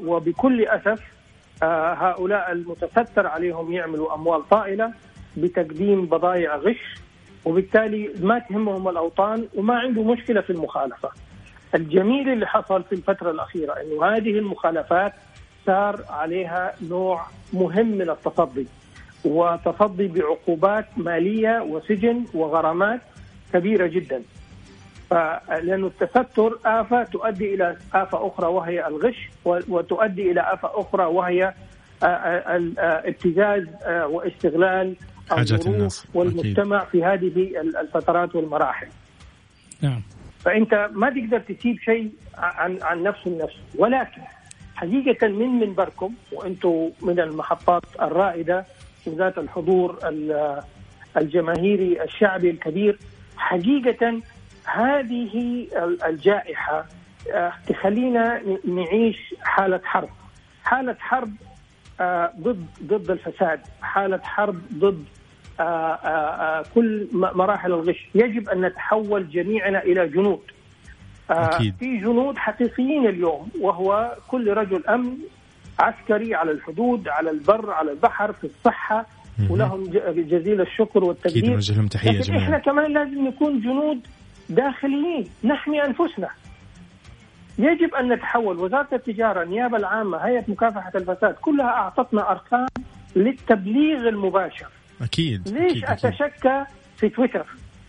وبكل 0.00 0.64
أسف 0.66 1.00
آه، 1.62 1.94
هؤلاء 1.94 2.52
المتستر 2.52 3.26
عليهم 3.26 3.72
يعملوا 3.72 4.14
أموال 4.14 4.48
طائلة 4.48 4.92
بتقديم 5.36 6.06
بضائع 6.06 6.56
غش 6.56 6.94
وبالتالي 7.44 8.10
ما 8.20 8.38
تهمهم 8.38 8.88
الأوطان 8.88 9.48
وما 9.54 9.74
عنده 9.78 10.02
مشكلة 10.02 10.40
في 10.40 10.50
المخالفة. 10.50 11.10
الجميل 11.74 12.28
اللي 12.32 12.46
حصل 12.46 12.82
في 12.84 12.92
الفترة 12.94 13.30
الأخيرة 13.30 13.72
إنه 13.72 14.04
هذه 14.06 14.30
المخالفات 14.38 15.12
صار 15.66 16.00
عليها 16.10 16.74
نوع 16.88 17.26
مهم 17.52 17.86
من 17.86 18.10
التصدي 18.10 18.66
وتصدي 19.24 20.06
بعقوبات 20.08 20.86
مالية 20.96 21.62
وسجن 21.62 22.24
وغرامات 22.34 23.00
كبيرة 23.52 23.86
جدا. 23.86 24.22
لأن 25.62 25.84
التستر 25.84 26.58
آفة 26.66 27.02
تؤدي 27.04 27.54
إلى 27.54 27.76
آفة 27.94 28.26
أخرى 28.26 28.46
وهي 28.46 28.86
الغش 28.86 29.30
و- 29.44 29.58
وتؤدي 29.68 30.30
إلى 30.30 30.40
آفة 30.40 30.70
أخرى 30.80 31.04
وهي 31.04 31.54
آه، 32.02 32.06
آه، 32.06 32.70
آه، 32.78 33.08
ابتزاز 33.08 33.62
واستغلال 34.10 34.94
حاجات 35.30 35.52
الظروف 35.52 35.66
الناس. 35.76 36.06
والمجتمع 36.14 36.84
في 36.84 37.04
هذه 37.04 37.60
ال- 37.60 37.76
الفترات 37.76 38.34
والمراحل 38.36 38.86
نعم 39.82 40.02
فأنت 40.46 40.90
ما 40.92 41.10
تقدر 41.10 41.38
تسيب 41.40 41.78
شيء 41.80 42.10
عن 42.38 42.78
عن 42.82 43.02
نفس 43.02 43.26
النفس. 43.26 43.54
ولكن 43.78 44.20
حقيقة 44.76 45.28
من 45.28 45.48
منبركم 45.48 46.14
وأنتم 46.32 46.90
من 47.02 47.20
المحطات 47.20 47.82
الرائدة 48.02 48.64
ذات 49.08 49.38
الحضور 49.38 49.98
ال- 50.04 50.62
الجماهيري 51.16 52.02
الشعبي 52.02 52.50
الكبير 52.50 52.98
حقيقة 53.36 54.20
هذه 54.64 55.66
ال- 55.76 56.02
الجائحة 56.04 56.86
آه، 57.32 57.52
تخلينا 57.68 58.42
نعيش 58.64 59.34
حالة 59.42 59.80
حرب. 59.84 60.08
حالة 60.64 60.96
حرب 61.00 61.32
آه، 62.00 62.32
ضد 62.40 62.66
ضد 62.82 63.10
الفساد. 63.10 63.60
حالة 63.82 64.18
حرب 64.22 64.60
ضد 64.78 65.04
كل 66.74 67.08
م- 67.12 67.38
مراحل 67.38 67.72
الغش. 67.72 68.08
يجب 68.14 68.48
أن 68.48 68.60
نتحول 68.60 69.28
جميعنا 69.30 69.82
إلى 69.82 70.08
جنود. 70.08 70.40
آه، 71.30 71.44
أكيد. 71.44 71.74
في 71.80 71.96
جنود 71.98 72.38
حقيقيين 72.38 73.06
اليوم 73.06 73.48
وهو 73.60 74.16
كل 74.28 74.52
رجل 74.52 74.86
أمن 74.86 75.16
عسكري 75.80 76.34
على 76.34 76.50
الحدود 76.50 77.08
على 77.08 77.30
البر 77.30 77.70
على 77.70 77.90
البحر 77.90 78.32
في 78.32 78.44
الصحة. 78.44 79.06
ولهم 79.50 79.84
جزيل 80.16 80.60
الشكر 80.60 81.04
والتقدير. 81.04 81.50
نوجه 81.50 81.74
لهم 81.76 81.86
تحية 81.86 82.10
لكن 82.10 82.20
جميعا. 82.20 82.58
كمان 82.58 82.92
لازم 82.92 83.26
نكون 83.26 83.60
جنود 83.60 84.06
داخليين 84.48 85.24
نحمي 85.44 85.84
أنفسنا. 85.84 86.28
يجب 87.58 87.94
أن 87.94 88.12
نتحول. 88.12 88.58
وزارة 88.58 88.88
التجارة 88.92 89.42
النيابة 89.42 89.76
العامة 89.76 90.18
هيئة 90.18 90.44
مكافحة 90.48 90.92
الفساد 90.94 91.34
كلها 91.34 91.66
أعطتنا 91.66 92.30
أرقام 92.30 92.66
للتبليغ 93.16 94.08
المباشر. 94.08 94.66
أكيد 95.02 95.48
ليش 95.48 95.84
أكيد 95.84 95.84
أتشكى 95.84 96.64
في 96.96 97.08
تويتر؟ 97.08 97.46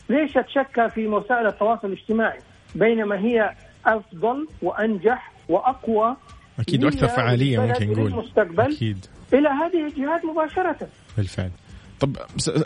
ليش 0.10 0.38
أتشكى 0.38 0.90
في 0.90 1.08
وسائل 1.08 1.48
التواصل 1.48 1.88
الاجتماعي؟ 1.88 2.40
بينما 2.76 3.20
هي 3.20 3.54
افضل 3.86 4.48
وأنجح 4.62 5.32
وأقوى 5.50 6.18
أكيد 6.60 6.84
وأكثر 6.84 7.08
فعالية 7.08 7.60
ممكن 7.60 7.92
نقول. 7.92 8.12
للمستقبل. 8.12 8.72
أكيد. 8.76 9.06
إلى 9.34 9.50
هذه 9.50 9.88
الجهات 9.88 10.26
مباشرة. 10.26 10.88
بالفعل. 11.18 11.52
طب 12.00 12.18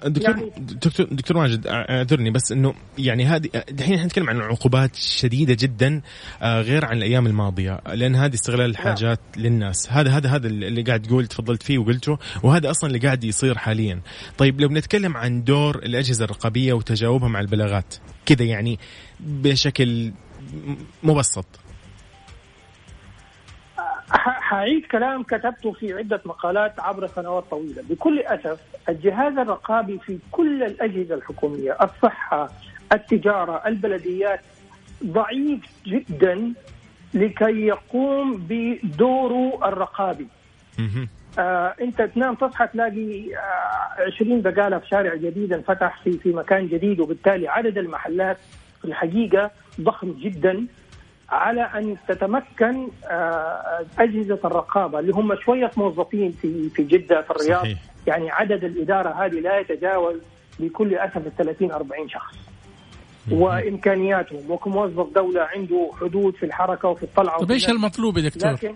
دكتور 0.05 0.29
يعني- 0.29 0.51
دكتور 0.57 1.07
دكتور 1.11 1.37
ماجد 1.37 1.67
أعذرني 1.67 2.31
بس 2.31 2.51
إنه 2.51 2.73
يعني 2.97 3.25
هذه 3.25 3.49
الحين 3.71 3.93
إحنا 3.93 4.05
نتكلم 4.05 4.29
عن 4.29 4.41
عقوبات 4.41 4.95
شديدة 4.95 5.57
جدا 5.59 6.01
آه، 6.41 6.61
غير 6.61 6.85
عن 6.85 6.97
الأيام 6.97 7.27
الماضية 7.27 7.81
لأن 7.93 8.15
هذه 8.15 8.33
استغلال 8.33 8.69
الحاجات 8.69 9.19
للناس. 9.37 9.89
هذا 9.91 10.09
هذا 10.11 10.29
هذا 10.29 10.47
اللي 10.47 10.81
قاعد 10.81 11.01
تقول 11.01 11.27
تفضلت 11.27 11.63
فيه 11.63 11.77
وقلته 11.77 12.17
وهذا 12.43 12.71
أصلا 12.71 12.87
اللي 12.89 12.99
قاعد 12.99 13.23
يصير 13.23 13.57
حاليا. 13.57 14.01
طيب 14.37 14.61
لو 14.61 14.67
بنتكلم 14.67 15.17
عن 15.17 15.43
دور 15.43 15.75
الأجهزة 15.75 16.25
الرقابية 16.25 16.73
وتجاوبها 16.73 17.29
مع 17.29 17.39
البلاغات 17.39 17.95
كذا 18.25 18.43
يعني 18.45 18.79
بشكل 19.19 20.11
مبسط. 21.03 21.45
حأعيد 24.51 24.85
كلام 24.85 25.23
كتبته 25.23 25.71
في 25.71 25.93
عدة 25.93 26.21
مقالات 26.25 26.79
عبر 26.79 27.07
سنوات 27.07 27.43
طويلة. 27.51 27.83
بكل 27.89 28.19
أسف 28.19 28.59
الجهاز 28.89 29.37
الرقابي 29.37 29.99
في 29.99 30.19
كل 30.31 30.63
الأجهزة 30.63 31.15
الحكومية 31.15 31.77
الصحة 31.81 32.49
التجارة 32.93 33.61
البلديات 33.67 34.39
ضعيف 35.05 35.59
جدا 35.87 36.53
لكي 37.13 37.65
يقوم 37.65 38.45
بدوره 38.49 39.67
الرقابي. 39.67 40.27
آه 41.39 41.75
أنت 41.81 42.01
تنام 42.01 42.35
تصحى 42.35 42.67
تلاقي 42.67 43.35
آه 43.35 44.01
20 44.15 44.41
بقالة 44.41 44.77
في 44.77 44.87
شارع 44.87 45.15
جديد 45.15 45.53
انفتح 45.53 46.01
في 46.03 46.17
في 46.17 46.29
مكان 46.29 46.67
جديد 46.67 46.99
وبالتالي 46.99 47.47
عدد 47.47 47.77
المحلات 47.77 48.37
في 48.81 48.85
الحقيقة 48.87 49.51
ضخم 49.81 50.11
جدا. 50.11 50.65
على 51.31 51.61
أن 51.61 51.97
تتمكن 52.07 52.87
آه 53.05 53.85
أجهزة 53.99 54.39
الرقابة 54.45 54.99
اللي 54.99 55.13
هم 55.13 55.35
شوية 55.35 55.71
موظفين 55.77 56.31
في 56.31 56.69
في 56.69 56.83
جدة 56.83 57.21
في 57.21 57.31
الرياض 57.31 57.61
صحيح. 57.61 57.79
يعني 58.07 58.31
عدد 58.31 58.63
الإدارة 58.63 59.25
هذه 59.25 59.39
لا 59.39 59.59
يتجاوز 59.59 60.15
بكل 60.59 60.95
أسف 60.95 61.17
ال 61.17 61.35
30 61.35 61.71
40 61.71 62.09
شخص 62.09 62.35
وإمكانياتهم 63.31 64.51
وكموظف 64.51 65.13
دولة 65.15 65.41
عنده 65.55 65.91
حدود 66.01 66.35
في 66.35 66.45
الحركة 66.45 66.89
وفي 66.89 67.03
الطلعة 67.03 67.37
طيب 67.37 67.43
وفي 67.43 67.53
إيش 67.53 67.69
المطلوب 67.69 68.17
يا 68.17 68.29
دكتور؟ 68.29 68.51
لكن 68.51 68.73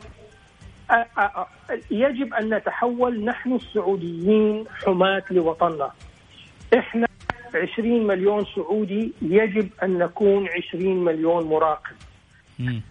آه، 0.92 0.94
آه، 1.18 1.22
آه، 1.22 1.48
يجب 1.92 2.34
أن 2.34 2.54
نتحول 2.54 3.26
نحن 3.26 3.56
السعوديين 3.56 4.66
حماة 4.86 5.24
لوطننا. 5.32 5.92
إحنا 6.78 7.08
20 7.56 8.08
مليون 8.08 8.46
سعودي 8.56 9.14
يجب 9.22 9.70
أن 9.84 9.98
نكون 9.98 10.48
20 10.70 11.04
مليون 11.04 11.44
مراقب. 11.44 11.96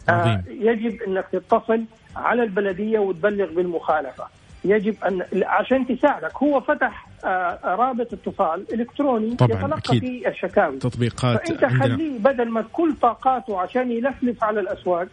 آه، 0.09 0.43
يجب 0.49 1.03
انك 1.03 1.25
تتصل 1.33 1.85
على 2.17 2.43
البلدية 2.43 2.99
وتبلغ 2.99 3.53
بالمخالفة. 3.53 4.25
يجب 4.65 4.97
ان 5.05 5.23
عشان 5.43 5.87
تساعدك 5.87 6.37
هو 6.37 6.61
فتح 6.61 7.07
آه، 7.25 7.59
رابط 7.65 8.13
اتصال 8.13 8.65
إلكتروني 8.75 9.37
طبعاً، 9.37 9.59
يتلقى 9.59 9.79
أكيد. 9.79 10.01
فيه 10.01 10.29
الشكاوي. 10.29 10.79
تطبيقات 10.79 11.49
فإنت 11.49 11.65
خليه 11.65 12.19
بدل 12.19 12.49
ما 12.49 12.65
كل 12.73 12.95
طاقاته 13.03 13.61
عشان 13.61 13.91
يلفلف 13.93 14.45
على 14.45 14.61
الأسواق 14.61 15.09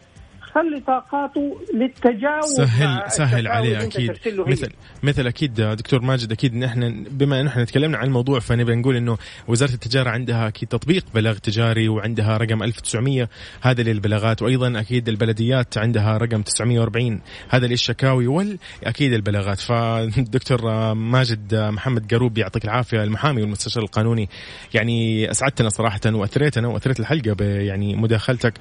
خلي 0.54 0.80
طاقاته 0.86 1.60
للتجاوز 1.74 2.56
سهل 2.56 3.10
سهل 3.10 3.48
عليه 3.48 3.82
أكيد. 3.82 4.10
مثل 4.38 4.68
مثل 5.02 5.26
أكيد 5.26 5.54
دكتور 5.54 6.02
ماجد 6.02 6.32
أكيد 6.32 6.54
ان 6.54 6.62
إحنا 6.62 7.04
بما 7.10 7.40
إن 7.40 7.46
إحنا 7.46 7.64
تكلمنا 7.64 7.98
عن 7.98 8.06
الموضوع 8.06 8.40
فنبي 8.40 8.74
نقول 8.74 8.96
إنه 8.96 9.18
وزارة 9.48 9.72
التجارة 9.72 10.10
عندها 10.10 10.48
أكيد 10.48 10.68
تطبيق 10.68 11.04
بلاغ 11.14 11.36
تجاري 11.38 11.88
وعندها 11.88 12.36
رقم 12.36 12.62
1900 12.62 13.28
هذا 13.60 13.82
للبلاغات 13.82 14.42
وأيضا 14.42 14.80
أكيد 14.80 15.08
البلديات 15.08 15.78
عندها 15.78 16.18
رقم 16.18 16.42
940 16.42 17.20
هذا 17.48 17.66
للشكاوي 17.66 18.26
واكيد 18.26 19.12
البلاغات. 19.12 19.60
فدكتور 19.60 20.94
ماجد 20.94 21.54
محمد 21.54 22.14
قروب 22.14 22.38
يعطيك 22.38 22.64
العافية 22.64 23.02
المحامي 23.02 23.42
والمستشار 23.42 23.82
القانوني. 23.82 24.28
يعني 24.74 25.30
أسعدتنا 25.30 25.68
صراحة 25.68 26.00
وأثريتنا 26.06 26.68
وأثريت 26.68 27.00
الحلقة 27.00 27.44
يعني 27.44 27.96
مداخلتك. 27.96 28.54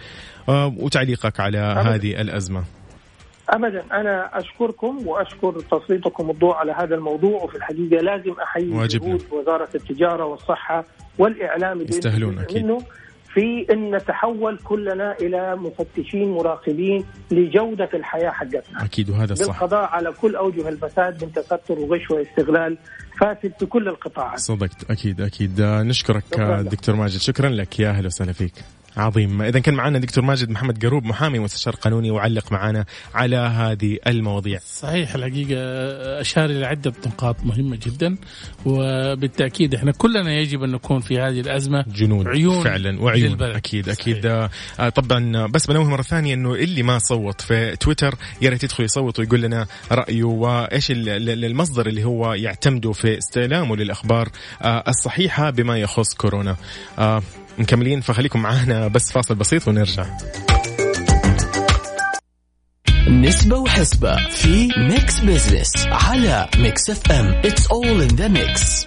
وتعليقك 0.50 1.40
على 1.40 1.58
أبداً. 1.58 1.96
هذه 1.96 2.22
الأزمة. 2.22 2.64
ابدا. 3.50 3.84
أنا 3.94 4.40
أشكركم 4.40 5.08
وأشكر 5.08 5.62
تسليطكم 5.62 6.30
الضوء 6.30 6.56
على 6.56 6.72
هذا 6.72 6.96
الموضوع 6.96 7.44
وفي 7.44 7.56
الحقيقة 7.56 8.02
لازم 8.02 8.34
أحيي. 8.44 8.88
جهود 8.88 9.24
وزارة 9.32 9.70
التجارة 9.76 10.26
والصحة 10.26 10.86
والإعلام 11.18 11.82
يستاهلون. 11.82 12.46
منه 12.56 12.82
في 13.34 13.66
إن 13.72 13.96
نتحول 13.96 14.58
كلنا 14.64 15.16
إلى 15.22 15.56
مفتشين 15.56 16.32
مراقبين 16.32 17.06
لجودة 17.32 17.90
الحياة 17.94 18.30
حقتنا. 18.30 18.86
أكيد 18.86 19.10
وهذا 19.10 19.36
صح. 19.36 19.46
بالقضاء 19.46 19.90
على 19.90 20.12
كل 20.12 20.36
أوجه 20.36 20.70
الفساد 20.70 21.24
من 21.24 21.34
تستر 21.34 21.80
وغش 21.80 22.12
واستغلال 22.12 22.78
فاسد 23.22 23.54
في 23.60 23.66
كل 23.66 23.88
القطاعات. 23.88 24.40
صدقت. 24.40 24.92
أكيد 24.92 25.22
أكيد. 25.22 25.62
نشكرك. 25.62 26.24
دكتور 26.62 26.96
ماجد. 26.96 27.20
شكرا 27.20 27.50
لك. 27.50 27.80
يا 27.80 27.90
أهلا 27.90 28.08
وسهلا 28.08 28.34
فيك. 28.34 28.54
عظيم 28.98 29.42
إذا 29.42 29.60
كان 29.60 29.74
معنا 29.76 30.00
دكتور 30.00 30.24
ماجد 30.24 30.50
محمد 30.50 30.86
قروب 30.86 31.04
محامي 31.06 31.40
مستشار 31.40 31.76
قانوني 31.76 32.12
وعلق 32.12 32.52
معنا 32.52 32.86
على 33.14 33.36
هذه 33.36 33.98
المواضيع 34.08 34.60
صحيح 34.66 35.16
الحقيقة 35.16 35.62
أشار 36.22 36.46
إلى 36.46 36.66
عدة 36.66 36.94
نقاط 37.08 37.36
مهمة 37.44 37.80
جدا 37.86 38.16
وبالتأكيد 38.66 39.76
إحنا 39.76 39.92
كلنا 39.92 40.34
يجب 40.34 40.64
أن 40.64 40.72
نكون 40.72 41.00
في 41.00 41.20
هذه 41.20 41.40
الأزمة 41.40 41.86
جنون 41.88 42.28
عيون 42.28 42.64
فعلا 42.64 43.02
وعيون 43.02 43.30
للبلد. 43.30 43.56
أكيد 43.56 43.86
صحيح. 43.90 44.00
أكيد 44.00 44.26
آه 44.26 44.90
طبعا 44.90 45.48
بس 45.48 45.68
بنوه 45.68 45.90
مرة 45.90 46.02
ثانية 46.02 46.34
إنه 46.34 46.54
اللي 46.56 46.84
ما 46.84 47.00
صوت 47.00 47.42
في 47.42 47.76
تويتر 47.76 48.16
يا 48.42 48.50
ريت 48.50 48.64
يدخل 48.64 48.84
يصوت 48.84 49.20
ويقول 49.20 49.42
لنا 49.42 49.68
رأيه 49.92 50.24
وإيش 50.24 50.92
ال- 50.92 51.10
ال- 51.10 51.46
المصدر 51.46 51.88
اللي 51.88 52.04
هو 52.04 52.34
يعتمده 52.34 52.92
في 52.92 53.18
استعلامه 53.18 53.76
للأخبار 53.76 54.30
آه 54.62 54.84
الصحيحة 54.88 55.50
بما 55.50 55.78
يخص 55.78 56.14
كورونا 56.14 56.56
آه 57.00 57.22
مكملين 57.58 58.02
فخليكم 58.02 58.42
معنا 58.42 58.88
بس 58.88 59.12
فاصل 59.12 59.36
بسيط 59.36 59.68
ونرجع. 59.68 60.06
نسبة 63.08 63.58
وحسبة 63.58 64.16
في 64.30 64.70
Mix 64.78 65.20
Business 65.20 65.88
على 65.88 66.50
Mix 66.58 66.90
FM 66.90 67.26
It's 67.28 67.68
all 67.68 68.02
in 68.02 68.08
the 68.08 68.28
mix 68.28 68.86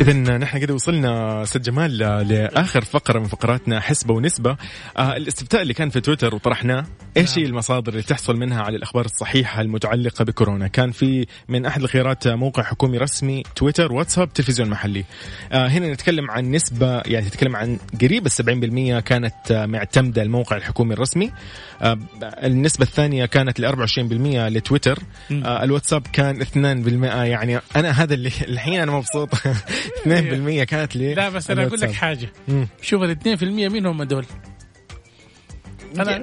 اذا 0.00 0.12
نحن 0.12 0.58
كده 0.58 0.74
وصلنا 0.74 1.42
أستاذ 1.42 1.62
جمال 1.62 1.98
لآخر 2.28 2.84
فقرة 2.84 3.18
من 3.18 3.24
فقراتنا 3.24 3.80
حسبة 3.80 4.14
ونسبة. 4.14 4.56
آه 4.96 5.16
الاستفتاء 5.16 5.62
اللي 5.62 5.74
كان 5.74 5.90
في 5.90 6.00
تويتر 6.00 6.34
وطرحناه 6.34 6.86
إيش 7.18 7.38
هي 7.38 7.44
المصادر 7.44 7.92
اللي 7.92 8.02
تحصل 8.02 8.36
منها 8.36 8.62
على 8.62 8.76
الأخبار 8.76 9.04
الصحيحة 9.04 9.60
المتعلقة 9.60 10.24
بكورونا؟ 10.24 10.68
كان 10.68 10.90
في 10.90 11.26
من 11.48 11.66
أحد 11.66 11.82
الخيارات 11.82 12.28
موقع 12.28 12.62
حكومي 12.62 12.98
رسمي 12.98 13.42
تويتر 13.56 13.92
واتساب 13.92 14.32
تلفزيون 14.32 14.68
محلي. 14.70 15.04
آه 15.52 15.66
هنا 15.66 15.92
نتكلم 15.92 16.30
عن 16.30 16.50
نسبة 16.50 17.00
يعني 17.06 17.30
تتكلم 17.30 17.56
عن 17.56 17.78
قريب 18.00 18.26
ال 18.26 18.30
70% 19.00 19.00
كانت 19.00 19.34
آه، 19.50 19.66
معتمدة 19.66 20.22
الموقع 20.22 20.56
الحكومي 20.56 20.94
الرسمي. 20.94 21.32
آه 21.82 21.98
النسبة 22.22 22.82
الثانية 22.84 23.26
كانت 23.26 23.60
ل 23.60 23.66
24% 23.66 24.48
لتويتر. 24.48 24.98
آه 25.32 25.64
الواتساب 25.64 26.02
كان 26.12 26.42
2% 26.42 27.04
يعني 27.04 27.60
أنا 27.76 27.90
هذا 27.90 28.14
اللي 28.14 28.30
الحين 28.48 28.80
أنا 28.80 28.92
مبسوط. 28.92 29.34
2% 29.34 30.62
كانت 30.62 30.96
لي 30.96 31.14
لا 31.14 31.28
بس 31.28 31.50
أنا 31.50 31.66
أقول 31.66 31.80
لك 31.80 31.92
حاجة. 31.92 32.28
مم. 32.48 32.68
شوف 32.82 33.02
الاثنين 33.02 33.36
في 33.36 33.44
المية 33.44 33.68
مين 33.68 33.86
هم 33.86 34.02
دول؟ 34.02 34.26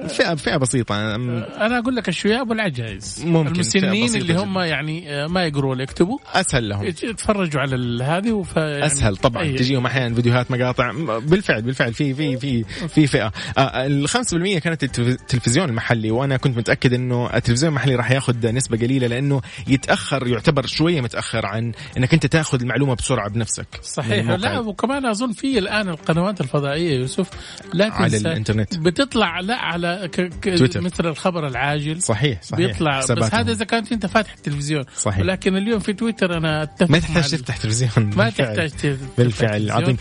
فئه 0.08 0.34
فئه 0.34 0.56
بسيطة. 0.56 0.94
أم- 0.94 1.18
أنا 1.60 1.78
أقول 1.78 1.96
لك 1.96 2.08
الشياب 2.08 2.50
والعجائز 2.50 3.22
ممكن، 3.26 3.48
فئة 3.48 3.54
المسنين 3.54 4.04
بسيطة 4.06 4.22
اللي. 4.22 4.34
هم 4.38 4.58
يعني 4.58 5.10
آه، 5.14 5.26
ما 5.26 5.44
يقروا 5.44 5.70
ولا 5.70 5.82
يكتبوا. 5.82 6.18
أسهل 6.34 6.68
لهم. 6.68 6.84
يتفرجوا 6.86 7.60
على 7.60 8.04
هذه 8.04 8.32
وف 8.32 8.56
يعني 8.56 8.86
أسهل 8.86 9.16
طبعا. 9.16 9.42
أي- 9.44 9.58
تجيهم 9.58 9.86
أحيانا 9.86 10.14
فيديوهات 10.14 10.50
مقاطع. 10.50 10.92
بالفعل 11.18 11.62
بالفعل. 11.62 11.94
في 11.94 12.14
في 12.14 12.36
في 12.36 12.64
في 12.88 13.06
فئة. 13.06 13.32
آه، 13.58 13.86
ال 13.86 14.08
5% 14.08 14.58
كانت 14.58 14.84
التلف- 14.84 15.20
التلفزيون 15.20 15.68
المحلي 15.68 16.10
وأنا 16.10 16.36
كنت 16.36 16.56
متأكد 16.58 16.92
إنه 16.92 17.30
التلفزيون 17.36 17.70
المحلي 17.70 17.94
راح 17.94 18.10
ياخذ 18.10 18.52
نسبة 18.52 18.76
قليلة 18.78 19.06
لأنه 19.06 19.40
يتأخر 19.68 20.26
يعتبر 20.26 20.66
شوية 20.66 21.00
متأخر 21.00 21.46
عن 21.46 21.72
إنك 21.96 22.14
أنت 22.14 22.26
تاخذ 22.26 22.60
المعلومة 22.60 22.94
بسرعة 22.94 23.28
بنفسك. 23.30 23.66
صحيح. 23.82 24.30
لا 24.30 24.58
وكمان 24.58 25.06
أظن 25.06 25.32
في 25.32 25.58
الآن 25.58 25.88
القنوات 25.88 26.40
الفضائية 26.40 26.98
يوسف 26.98 27.28
لا 27.74 27.92
على 27.92 28.10
تنسى 28.10 28.28
الإنترنت. 28.28 28.78
بتطلع 28.78 29.40
لا 29.40 29.54
على 29.56 30.10
ك... 30.12 30.20
ك... 30.20 30.58
تويتر. 30.58 30.80
مثل 30.80 31.06
الخبر 31.06 31.46
العاجل. 31.46 32.02
صحيح 32.02 32.42
صحيح. 32.42 32.66
بيطلع. 32.66 33.00
بس. 33.00 33.34
هذا 33.34 33.52
إذا 33.52 33.64
كانت 33.64 33.92
أنت 33.92 34.06
فاتح 34.06 34.32
التلفزيون. 34.32 34.84
صحيح. 34.96 35.20
ولكن 35.20 35.56
اليوم 35.56 35.78
في 35.78 35.92
تويتر 35.92 36.36
أنا 36.36 36.62
أتفق 36.62 36.90
ما 36.90 36.98
تحتاج 36.98 37.30
تفتح 37.30 37.56
تلفزيون. 37.56 38.10
ما. 38.16 38.30
تحتاج 38.30 38.96
بالفعل. 39.18 39.70
عظيم. 39.70 39.96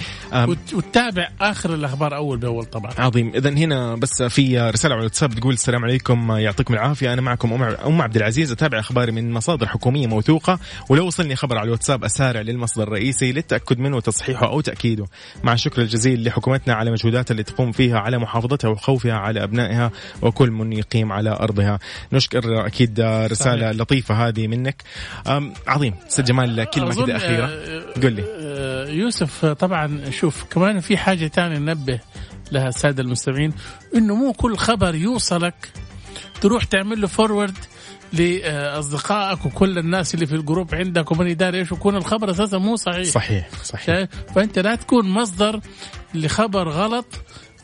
وتتابع 0.74 1.30
آخر 1.41 1.74
الأخبار 1.74 2.15
أول 2.15 2.38
بأول 2.38 2.65
طبعا. 2.65 2.91
عظيم. 2.98 3.32
اذا 3.36 3.50
هنا 3.50 3.96
بس 3.96 4.24
في 4.24 4.60
رسالة 4.60 4.94
على 4.94 5.00
الواتساب 5.00 5.34
تقول 5.34 5.54
السلام 5.54 5.84
عليكم 5.84 6.32
يعطيكم 6.32 6.74
العافية. 6.74 7.13
أنا 7.13 7.22
معكم 7.22 7.54
ام 7.54 7.63
أم 7.63 8.02
عبد 8.02 8.15
العزيز 8.15 8.52
أتابع 8.52 8.80
أخباري 8.80 9.12
من 9.12 9.32
مصادر 9.32 9.68
حكومية 9.68 10.08
موثوقة. 10.08 10.60
ولو 10.89 11.08
وصلني 11.08 11.36
خبر 11.36 11.58
على 11.58 11.65
الواتساب 11.65 12.04
أسارع 12.04 12.41
للمصدر 12.41 12.84
الرئيسي 12.84 13.32
للتاكد 13.32 13.80
منه 13.80 13.98
وتصحيحه 13.98 14.48
أو 14.48 14.62
تأكيده. 14.62 15.06
مع 15.44 15.54
الشكر 15.54 15.82
الجزيل 15.82 16.24
لحكومتنا 16.24 16.74
على 16.74 16.91
مجهوداتها 16.91 17.32
اللي 17.32 17.44
تقوم 17.44 17.72
فيها 17.72 18.00
على 18.00 18.18
محافظتها 18.18 18.68
وخوفها 18.68 19.13
على 19.13 19.45
ابنائها 19.46 19.92
وكل 20.22 20.52
من 20.52 20.74
يقيم 20.74 21.12
على 21.12 21.30
أرضها. 21.30 21.80
نشكر 22.14 22.66
أكيد 22.66 23.00
رسالة 23.00 23.66
صحيح. 23.66 23.82
لطيفة 23.82 24.28
هذه 24.28 24.48
منك. 24.48 24.84
عظيم. 25.68 25.94
أستاذ 26.08 26.26
جمال 26.26 26.64
كلمة 26.64 26.90
أظن، 26.90 27.06
كده 27.06 27.16
أخيرة. 27.16 27.46
آه، 27.46 28.00
قل 28.04 28.14
لي. 28.14 28.24
آه، 28.42 28.90
يوسف 28.90 29.46
طبعا 29.46 30.02
شوف 30.10 30.44
كمان 30.44 30.80
في 30.80 30.98
حاجة 30.98 31.28
ثانية 31.28 31.58
ننبه 31.58 32.00
لها 32.52 32.68
السادة 32.68 33.04
المستمعين 33.04 33.54
إنه 33.96 34.16
مو 34.16 34.34
كل 34.34 34.58
خبر 34.58 34.96
يوصلك 34.96 35.56
تروح 36.42 36.64
تعمل 36.64 37.02
له 37.02 37.08
forward 37.08 37.58
لأصدقائك 38.14 39.46
وكل 39.46 39.78
الناس 39.78 40.14
اللي 40.16 40.26
في 40.26 40.36
الجروب 40.36 40.76
عندك 40.76 41.12
ومن 41.12 41.28
يدري 41.28 41.60
إيش 41.60 41.72
ويكون 41.72 41.96
الخبر 41.96 42.32
أساسا 42.32 42.58
مو 42.58 42.76
صحيح. 42.76 43.04
صحيح 43.04 43.50
صحيح؟ 43.64 44.08
فأنت 44.36 44.60
لا 44.60 44.76
تكون 44.76 45.10
مصدر 45.10 45.60
لخبر 46.14 46.70
غلط 46.70 47.06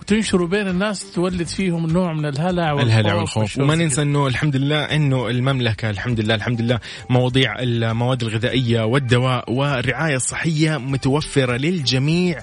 وتنشره 0.01 0.45
بين 0.45 0.67
الناس 0.67 1.11
تولد 1.11 1.47
فيهم 1.47 1.87
نوع 1.87 2.13
من 2.13 2.25
الهلع 2.25 2.71
والخوف 2.71 2.89
الهلع 2.89 3.13
والخوف 3.13 3.57
وما. 3.59 3.75
ننسى 3.75 4.01
إنه 4.01 4.27
الحمد 4.27 4.55
لله 4.55 4.83
إنه 4.83 5.27
المملكة 5.27 5.89
الحمد 5.89 6.19
لله 6.19 6.35
الحمد 6.35 6.61
لله 6.61 6.79
مواضيع 7.09 7.59
المواد 7.59 8.23
الغذائية 8.23 8.81
والدواء 8.81 9.51
والرعاية 9.51 10.15
الصحية 10.15 10.77
متوفرة 10.77 11.57
للجميع 11.57 12.41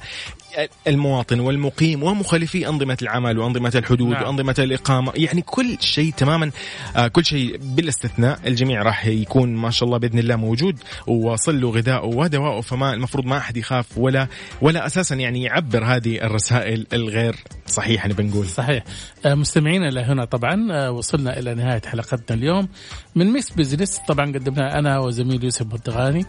المواطن 0.87 1.40
والمقيم 1.40 2.02
ومخالفي 2.02 2.68
أنظمة 2.68 2.98
العمل 3.02 3.38
وأنظمة 3.38 3.72
الحدود 3.74 4.08
نعم. 4.08 4.22
وأنظمة 4.22 4.54
الإقامة. 4.58 5.12
يعني 5.16 5.42
كل 5.42 5.76
شيء 5.80 6.12
تماما 6.12 6.50
آه 6.96 7.08
كل 7.08 7.24
شيء 7.24 7.56
بلا 7.62 7.88
استثناء 7.88 8.40
الجميع 8.46 8.82
راح 8.82 9.06
يكون 9.06 9.54
ما 9.54 9.70
شاء 9.70 9.87
الله 9.87 9.98
بإذن 9.98 10.18
الله 10.18 10.37
موجود. 10.37 10.78
وواصل 11.06 11.61
له 11.61 11.70
غذاءه 11.70 12.06
ودواءه 12.06 12.61
فما 12.61 12.94
المفروض 12.94 13.26
ما 13.26 13.38
أحد 13.38 13.56
يخاف 13.56 13.98
ولا 13.98 14.28
ولا 14.61 14.87
أساسا 14.87 15.14
يعني 15.14 15.42
يعبر 15.42 15.84
هذه 15.84 16.16
الرسائل 16.22 16.87
الغير 16.92 17.37
صحيحة 17.66 18.08
نبي 18.08 18.22
نقول. 18.22 18.46
صحيح. 18.46 18.84
آه، 19.26 19.34
مستمعينا 19.34 19.88
إلى 19.88 20.00
هنا 20.00 20.24
طبعا 20.24 20.68
آه، 20.72 20.90
وصلنا 20.90 21.38
إلى 21.38 21.54
نهاية 21.54 21.82
حلقتنا 21.87 22.37
اليوم. 22.37 22.68
من 23.14 23.32
Mix 23.32 23.50
Business 23.50 23.98
طبعا 24.08 24.26
قدمناها 24.26 24.78
أنا 24.78 24.98
وزميلي 24.98 25.44
يوسف 25.44 25.66
مرغلاني 25.66 26.26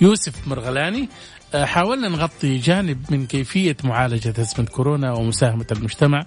يوسف 0.00 0.48
مرغلاني. 0.48 1.08
حاولنا 1.54 2.08
نغطي 2.08 2.58
جانب 2.58 3.04
من 3.10 3.26
كيفية 3.26 3.76
معالجة 3.84 4.34
أزمة 4.38 4.66
كورونا 4.66 5.12
ومساهمة 5.12 5.66
المجتمع. 5.72 6.26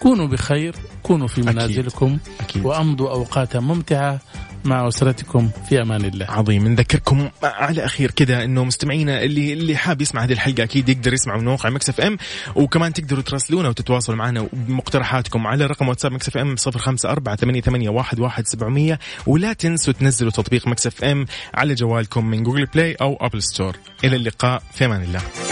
كونوا 0.00 0.26
بخير 0.26 0.74
كونوا 1.02 1.26
في 1.26 1.42
منازلكم. 1.42 2.18
أكيد. 2.40 2.66
وأمضوا 2.66 3.10
أوقاتا 3.10 3.60
ممتعة. 3.60 4.20
مع 4.64 4.88
أسرتكم 4.88 5.50
في 5.68 5.82
أمان 5.82 6.04
الله. 6.04 6.26
عظيم. 6.28 6.68
نذكركم 6.68 7.28
على 7.42 7.84
أخير 7.84 8.10
كذا 8.10 8.44
إنه 8.44 8.64
مستمعينا 8.64 9.22
اللي 9.22 9.52
اللي 9.52 9.76
حاب 9.76 10.02
يسمع 10.02 10.24
هذه 10.24 10.32
الحلقة 10.32 10.62
أكيد 10.62 10.88
يقدر 10.88 11.12
يسمع 11.12 11.36
من 11.36 11.44
موقع 11.44 11.70
Mix 11.70 11.88
FM. 11.88 12.18
وكمان 12.54 12.92
تقدروا 12.92 13.22
تراسلونا 13.22 13.68
وتتواصلوا 13.68 14.18
معنا 14.18 14.48
بمقترحاتكم 14.52 15.46
على 15.46 15.66
رقم 15.66 15.88
واتساب 15.88 16.12
Mix 16.12 16.28
FM 16.28 16.56
0548811700 18.94 18.98
ولا 19.26 19.52
تنسوا 19.52 19.92
تنزلوا 19.92 20.30
تطبيق 20.30 20.68
Mix 20.68 20.86
FM 20.86 21.26
على 21.54 21.74
جوالكم 21.74 22.26
من 22.26 22.42
Google 22.42 22.66
Play 22.66 22.94
أو 22.94 23.16
Apple 23.20 23.42
Store. 23.42 23.76
إلى 24.04 24.16
اللقاء. 24.16 24.62
في 24.74 24.84
أمان 24.84 25.02
الله. 25.02 25.20